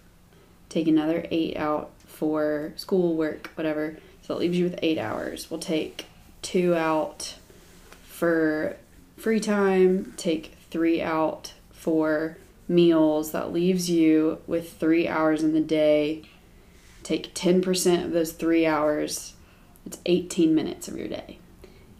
take 0.69 0.87
another 0.87 1.25
8 1.31 1.57
out 1.57 1.89
for 2.05 2.71
school, 2.77 3.15
work, 3.15 3.49
whatever. 3.55 3.97
So 4.21 4.35
it 4.35 4.39
leaves 4.39 4.57
you 4.57 4.63
with 4.65 4.79
8 4.81 4.97
hours. 4.97 5.49
We'll 5.51 5.59
take 5.59 6.05
2 6.43 6.75
out 6.75 7.35
for 8.07 8.77
free 9.17 9.39
time, 9.39 10.13
take 10.17 10.53
3 10.71 11.01
out 11.01 11.53
for 11.71 12.37
meals. 12.67 13.31
That 13.33 13.51
leaves 13.51 13.89
you 13.89 14.37
with 14.47 14.73
3 14.73 15.07
hours 15.07 15.43
in 15.43 15.53
the 15.53 15.59
day. 15.59 16.23
Take 17.03 17.35
10% 17.35 18.05
of 18.05 18.11
those 18.11 18.31
3 18.31 18.65
hours. 18.65 19.33
It's 19.85 19.99
18 20.05 20.55
minutes 20.55 20.87
of 20.87 20.97
your 20.97 21.07
day. 21.07 21.39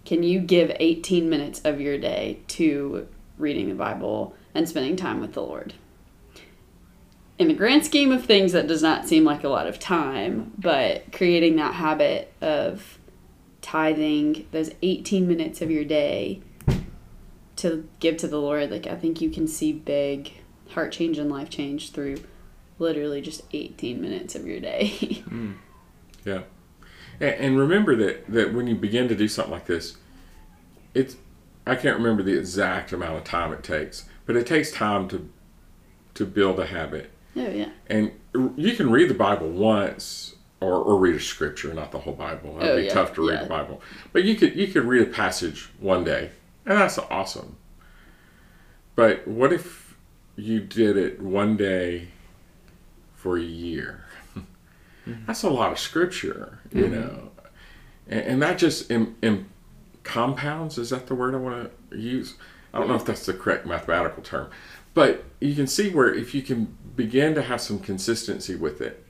Can 0.06 0.24
you 0.24 0.40
give 0.40 0.76
18 0.80 1.30
minutes 1.30 1.62
of 1.64 1.80
your 1.80 1.98
day 1.98 2.40
to 2.50 3.08
reading 3.38 3.70
the 3.70 3.76
Bible, 3.76 4.36
and 4.54 4.68
spending 4.68 4.96
time 4.96 5.20
with 5.20 5.34
the 5.34 5.42
Lord. 5.42 5.74
In 7.40 7.48
the 7.48 7.54
grand 7.54 7.84
scheme 7.84 8.12
of 8.12 8.26
things, 8.26 8.52
that 8.52 8.68
does 8.68 8.84
not 8.84 9.08
seem 9.08 9.24
like 9.24 9.44
a 9.44 9.50
lot 9.50 9.68
of 9.68 9.80
time, 9.80 10.54
but 10.58 11.12
creating 11.12 11.56
that 11.56 11.74
habit 11.76 12.32
of 12.42 13.00
tithing 13.62 14.48
those 14.52 14.72
18 14.82 15.28
minutes 15.28 15.62
of 15.62 15.72
your 15.72 15.84
day 15.84 16.42
to 17.56 17.88
give 18.00 18.18
to 18.18 18.28
the 18.28 18.40
Lord, 18.40 18.70
like 18.72 18.88
I 18.88 18.96
think 18.96 19.22
you 19.22 19.30
can 19.30 19.48
see 19.48 19.74
big 19.74 20.34
heart 20.70 20.92
change 20.92 21.18
and 21.18 21.30
life 21.30 21.50
change 21.50 21.92
through 21.92 22.18
literally 22.84 23.22
just 23.22 23.42
18 23.54 24.00
minutes 24.02 24.36
of 24.36 24.46
your 24.46 24.60
day. 24.60 24.88
Hmm. 25.28 25.54
Yeah. 26.26 26.42
And, 27.20 27.30
and 27.36 27.58
remember 27.60 27.96
that, 27.96 28.28
that 28.32 28.54
when 28.54 28.68
you 28.68 28.76
begin 28.76 29.08
to 29.08 29.16
do 29.16 29.28
something 29.28 29.52
like 29.52 29.66
this, 29.66 29.98
it's, 30.94 31.16
I 31.66 31.76
can't 31.76 31.98
remember 31.98 32.22
the 32.24 32.38
exact 32.38 32.94
amount 32.94 33.18
of 33.18 33.24
time 33.24 33.52
it 33.54 33.64
takes, 33.64 34.06
but 34.26 34.36
it 34.36 34.46
takes 34.46 34.72
time 34.72 35.08
to, 35.10 35.28
to 36.14 36.26
build 36.26 36.60
a 36.60 36.68
habit. 36.68 37.10
oh, 37.36 37.50
yeah. 37.50 37.70
And 37.88 38.12
you 38.56 38.74
can 38.76 38.92
read 38.92 39.10
the 39.10 39.14
Bible 39.16 39.50
once 39.50 40.36
or, 40.62 40.76
or 40.76 40.98
read 40.98 41.16
a 41.16 41.20
scripture, 41.20 41.74
not 41.74 41.92
the 41.92 42.00
whole 42.00 42.14
Bible. 42.14 42.56
That'd 42.56 42.70
Oh, 42.72 42.78
be 42.78 42.84
yeah, 42.84 42.94
tough 42.94 43.14
to 43.16 43.28
read 43.28 43.36
yeah. 43.36 43.44
the 43.44 43.50
Bible. 43.50 43.82
But 44.12 44.24
you 44.24 44.36
could 44.36 44.56
you 44.56 44.68
could 44.68 44.86
read 44.86 45.02
a 45.02 45.12
passage 45.12 45.70
one 45.80 46.04
day, 46.04 46.30
and 46.66 46.78
that's 46.80 46.98
awesome. 47.00 47.58
But 48.96 49.28
what 49.28 49.52
if 49.52 49.96
you 50.36 50.60
did 50.62 50.96
it 50.98 51.20
one 51.22 51.58
day 51.58 52.08
for 53.24 53.38
a 53.38 53.42
year? 53.42 54.04
That's 55.26 55.44
a 55.44 55.50
lot 55.50 55.72
of 55.72 55.80
scripture, 55.80 56.60
you 56.74 56.90
know. 56.90 57.32
And, 58.08 58.22
and 58.22 58.42
that 58.42 58.58
just 58.58 58.92
in, 58.92 59.16
in 59.22 59.46
compounds, 60.04 60.78
is 60.78 60.90
that 60.90 61.08
the 61.08 61.16
word 61.16 61.34
I 61.34 61.38
want 61.38 61.72
to 61.92 61.98
use? 61.98 62.36
I 62.74 62.80
don't 62.80 62.90
know 62.90 62.96
if 62.96 63.06
that's 63.06 63.26
the 63.26 63.34
correct 63.34 63.66
mathematical 63.66 64.22
term. 64.22 64.50
But 64.94 65.24
you 65.40 65.56
can 65.56 65.68
see 65.68 65.90
where 65.90 66.14
if 66.14 66.36
you 66.36 66.42
can 66.42 66.78
begin 66.98 67.34
to 67.36 67.42
have 67.42 67.62
some 67.62 67.80
consistency 67.80 68.56
with 68.56 68.82
it, 68.82 69.06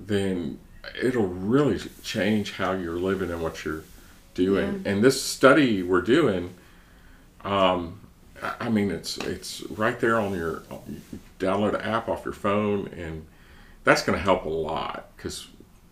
then 0.00 0.58
it'll 1.00 1.26
really 1.26 1.78
change 2.02 2.52
how 2.52 2.72
you're 2.72 2.96
living 2.96 3.30
and 3.30 3.42
what 3.42 3.64
you're 3.64 3.84
doing. 4.32 4.82
And 4.86 5.04
this 5.04 5.22
study 5.22 5.82
we're 5.82 6.00
doing, 6.00 6.54
um, 7.44 8.00
I 8.42 8.68
mean, 8.70 8.90
it's 8.90 9.18
it's 9.18 9.62
right 9.70 9.98
there 10.00 10.18
on 10.18 10.34
your 10.34 10.62
you 10.88 11.18
download 11.38 11.74
an 11.74 11.80
app 11.82 12.08
off 12.08 12.24
your 12.24 12.34
phone, 12.34 12.88
and 12.88 13.26
that's 13.84 14.02
going 14.02 14.18
to 14.18 14.22
help 14.22 14.44
a 14.44 14.48
lot 14.48 15.08
because 15.16 15.48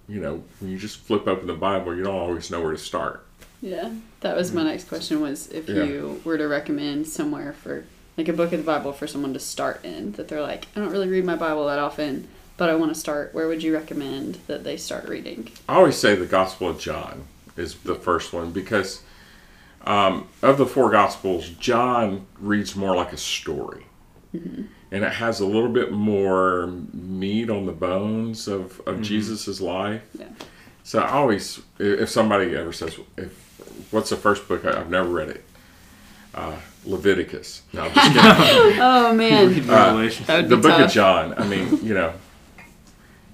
you 0.09 0.21
know 0.21 0.43
when 0.61 0.71
you 0.71 0.79
just 0.79 0.99
flip 0.99 1.27
open 1.27 1.47
the 1.47 1.55
Bible, 1.55 1.95
you 1.95 2.03
don't 2.05 2.15
always 2.15 2.51
know 2.51 2.61
where 2.61 2.73
to 2.73 2.79
start. 2.79 3.25
Yeah, 3.63 3.91
that 4.21 4.37
was 4.37 4.53
my 4.53 4.63
next 4.63 4.89
question. 4.89 5.21
Was 5.21 5.49
if 5.49 5.69
Yeah. 5.69 5.85
you 5.85 6.21
were 6.25 6.39
to 6.39 6.47
recommend 6.47 7.09
somewhere 7.09 7.53
for 7.53 7.85
like 8.17 8.29
a 8.29 8.33
book 8.33 8.53
of 8.53 8.61
the 8.61 8.67
Bible 8.67 8.93
for 8.93 9.07
someone 9.07 9.33
to 9.35 9.39
start 9.41 9.85
in, 9.85 10.13
that 10.13 10.29
they're 10.29 10.43
like, 10.43 10.67
I 10.75 10.81
don't 10.81 10.91
really 10.91 11.09
read 11.09 11.25
my 11.25 11.37
Bible 11.37 11.67
that 11.67 11.79
often, 11.79 12.29
but 12.57 12.71
I 12.71 12.75
want 12.75 12.93
to 12.95 12.99
start. 12.99 13.35
Where 13.35 13.49
would 13.49 13.63
you 13.63 13.75
recommend 13.75 14.39
that 14.47 14.65
they 14.65 14.77
start 14.77 15.09
reading? 15.09 15.51
I 15.69 15.75
always 15.77 15.97
say 15.97 16.15
the 16.15 16.27
Gospel 16.27 16.69
of 16.69 16.79
John 16.81 17.25
is 17.57 17.75
the 17.77 17.95
first 17.95 18.33
one 18.33 18.53
because 18.53 19.03
um, 19.85 20.29
of 20.43 20.59
the 20.59 20.67
four 20.67 20.91
Gospels, 20.91 21.49
John 21.51 22.27
reads 22.39 22.75
more 22.77 22.95
like 22.97 23.13
a 23.13 23.17
story. 23.19 23.87
And 24.93 25.05
it 25.05 25.13
has 25.15 25.41
a 25.41 25.47
little 25.47 25.69
bit 25.69 25.91
more 25.93 26.69
meat 26.93 27.51
on 27.51 27.67
the 27.67 27.73
bones 27.73 28.47
of, 28.47 28.81
of 28.87 29.03
Jesus' 29.03 29.61
life. 29.61 30.03
Yeah. 30.17 30.29
So 30.85 31.01
I 31.01 31.11
always, 31.11 31.61
if 31.81 32.09
somebody 32.09 32.55
ever 32.55 32.73
says, 32.73 32.97
if, 33.17 33.33
"What's 33.91 34.11
the 34.11 34.17
first 34.17 34.47
book?" 34.47 34.65
I, 34.65 34.79
I've 34.81 34.89
never 34.91 35.09
read 35.09 35.29
it. 35.31 35.45
Uh, 36.33 36.55
Leviticus. 36.85 37.63
No, 37.73 37.83
I'm 37.83 37.93
just 37.95 38.13
kidding. 38.13 38.79
Oh 38.81 39.13
man, 39.15 39.49
Read 39.49 39.65
Revelation. 39.65 40.27
that 40.27 40.43
would 40.43 40.51
the 40.51 40.57
be 40.57 40.63
book 40.63 40.73
tough. 40.73 40.87
of 40.87 40.93
John. 40.93 41.35
I 41.37 41.47
mean, 41.49 41.85
you 41.85 41.95
know, 41.95 42.13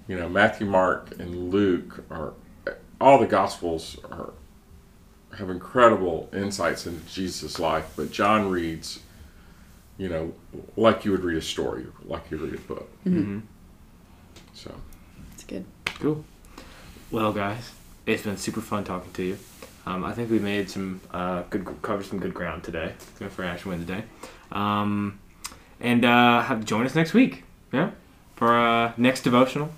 you 0.08 0.16
know, 0.18 0.28
Matthew, 0.30 0.66
Mark, 0.66 1.10
and 1.18 1.50
Luke 1.52 2.04
are 2.10 2.32
all 3.00 3.18
the 3.18 3.26
Gospels 3.26 3.98
are 4.10 4.30
have 5.36 5.50
incredible 5.50 6.28
insights 6.32 6.86
into 6.86 7.04
Jesus' 7.12 7.58
life, 7.58 7.92
but 7.96 8.10
John 8.10 8.50
reads, 8.50 9.00
you 9.98 10.08
know, 10.08 10.32
like 10.76 11.04
you 11.04 11.10
would 11.12 11.22
read 11.24 11.36
a 11.36 11.42
story, 11.42 11.86
like 12.04 12.30
you 12.30 12.38
read 12.38 12.54
a 12.54 12.58
book. 12.58 12.90
Mm-hmm. 13.06 13.40
So 14.54 14.74
It's 15.34 15.44
good. 15.44 15.64
Cool. 15.84 16.24
Well, 17.10 17.32
guys, 17.32 17.72
it's 18.06 18.22
been 18.22 18.36
super 18.36 18.60
fun 18.60 18.84
talking 18.84 19.12
to 19.12 19.22
you. 19.22 19.38
Um, 19.84 20.04
I 20.04 20.12
think 20.12 20.30
we 20.30 20.38
made 20.38 20.70
some 20.70 21.00
uh, 21.10 21.42
good, 21.50 21.66
covered 21.82 22.06
some 22.06 22.20
good 22.20 22.32
ground 22.34 22.62
today 22.62 22.94
for 23.30 23.44
Ash 23.44 23.66
Wednesday. 23.66 24.04
Um, 24.52 25.18
and 25.80 26.04
uh, 26.04 26.42
have 26.42 26.64
join 26.64 26.86
us 26.86 26.94
next 26.94 27.14
week, 27.14 27.42
yeah, 27.72 27.90
for 28.36 28.48
our 28.48 28.94
next 28.96 29.22
devotional 29.22 29.70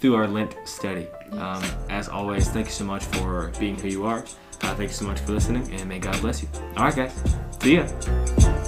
through 0.00 0.16
our 0.16 0.26
Lent 0.26 0.56
study. 0.64 1.06
Um, 1.32 1.62
as 1.88 2.08
always, 2.08 2.48
thank 2.48 2.66
you 2.66 2.72
so 2.72 2.84
much 2.84 3.04
for 3.04 3.52
being 3.60 3.78
who 3.78 3.88
you 3.88 4.04
are. 4.04 4.24
Uh, 4.62 4.74
thank 4.74 4.90
you 4.90 4.94
so 4.94 5.04
much 5.04 5.20
for 5.20 5.32
listening, 5.32 5.70
and 5.72 5.88
may 5.88 5.98
God 6.00 6.20
bless 6.20 6.42
you. 6.42 6.48
All 6.76 6.84
right, 6.84 6.96
guys, 6.96 7.14
see 7.60 7.76
ya. 7.76 8.63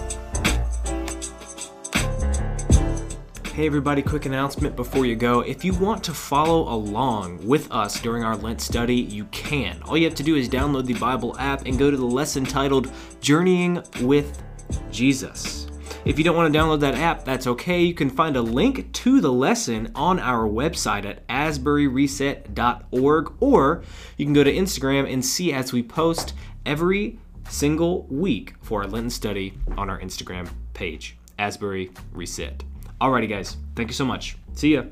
Hey 3.56 3.64
everybody, 3.64 4.02
quick 4.02 4.26
announcement 4.26 4.76
before 4.76 5.06
you 5.06 5.16
go. 5.16 5.40
If 5.40 5.64
you 5.64 5.72
want 5.72 6.04
to 6.04 6.12
follow 6.12 6.70
along 6.70 7.46
with 7.46 7.72
us 7.72 7.98
during 7.98 8.22
our 8.22 8.36
Lent 8.36 8.60
study, 8.60 8.96
you 8.96 9.24
can. 9.32 9.80
All 9.84 9.96
you 9.96 10.04
have 10.04 10.14
to 10.16 10.22
do 10.22 10.36
is 10.36 10.46
download 10.46 10.84
the 10.84 10.92
Bible 10.92 11.34
app 11.38 11.64
and 11.64 11.78
go 11.78 11.90
to 11.90 11.96
the 11.96 12.04
lesson 12.04 12.44
titled 12.44 12.92
Journeying 13.22 13.82
with 14.02 14.42
Jesus. 14.90 15.68
If 16.04 16.18
you 16.18 16.24
don't 16.24 16.36
want 16.36 16.52
to 16.52 16.58
download 16.58 16.80
that 16.80 16.96
app, 16.96 17.24
that's 17.24 17.46
okay. 17.46 17.82
You 17.82 17.94
can 17.94 18.10
find 18.10 18.36
a 18.36 18.42
link 18.42 18.92
to 18.92 19.22
the 19.22 19.32
lesson 19.32 19.90
on 19.94 20.20
our 20.20 20.46
website 20.46 21.06
at 21.06 21.26
asburyreset.org, 21.28 23.32
or 23.40 23.82
you 24.18 24.26
can 24.26 24.34
go 24.34 24.44
to 24.44 24.52
Instagram 24.52 25.10
and 25.10 25.24
see 25.24 25.54
as 25.54 25.72
we 25.72 25.82
post 25.82 26.34
every 26.66 27.18
single 27.48 28.02
week 28.08 28.52
for 28.60 28.82
our 28.82 28.86
Lenten 28.86 29.08
study 29.08 29.54
on 29.78 29.88
our 29.88 29.98
Instagram 29.98 30.46
page, 30.74 31.16
Asbury 31.38 31.90
Reset. 32.12 32.62
Alrighty, 33.00 33.28
guys. 33.28 33.56
Thank 33.74 33.88
you 33.88 33.94
so 33.94 34.04
much. 34.04 34.36
See 34.54 34.74
ya. 34.74 34.84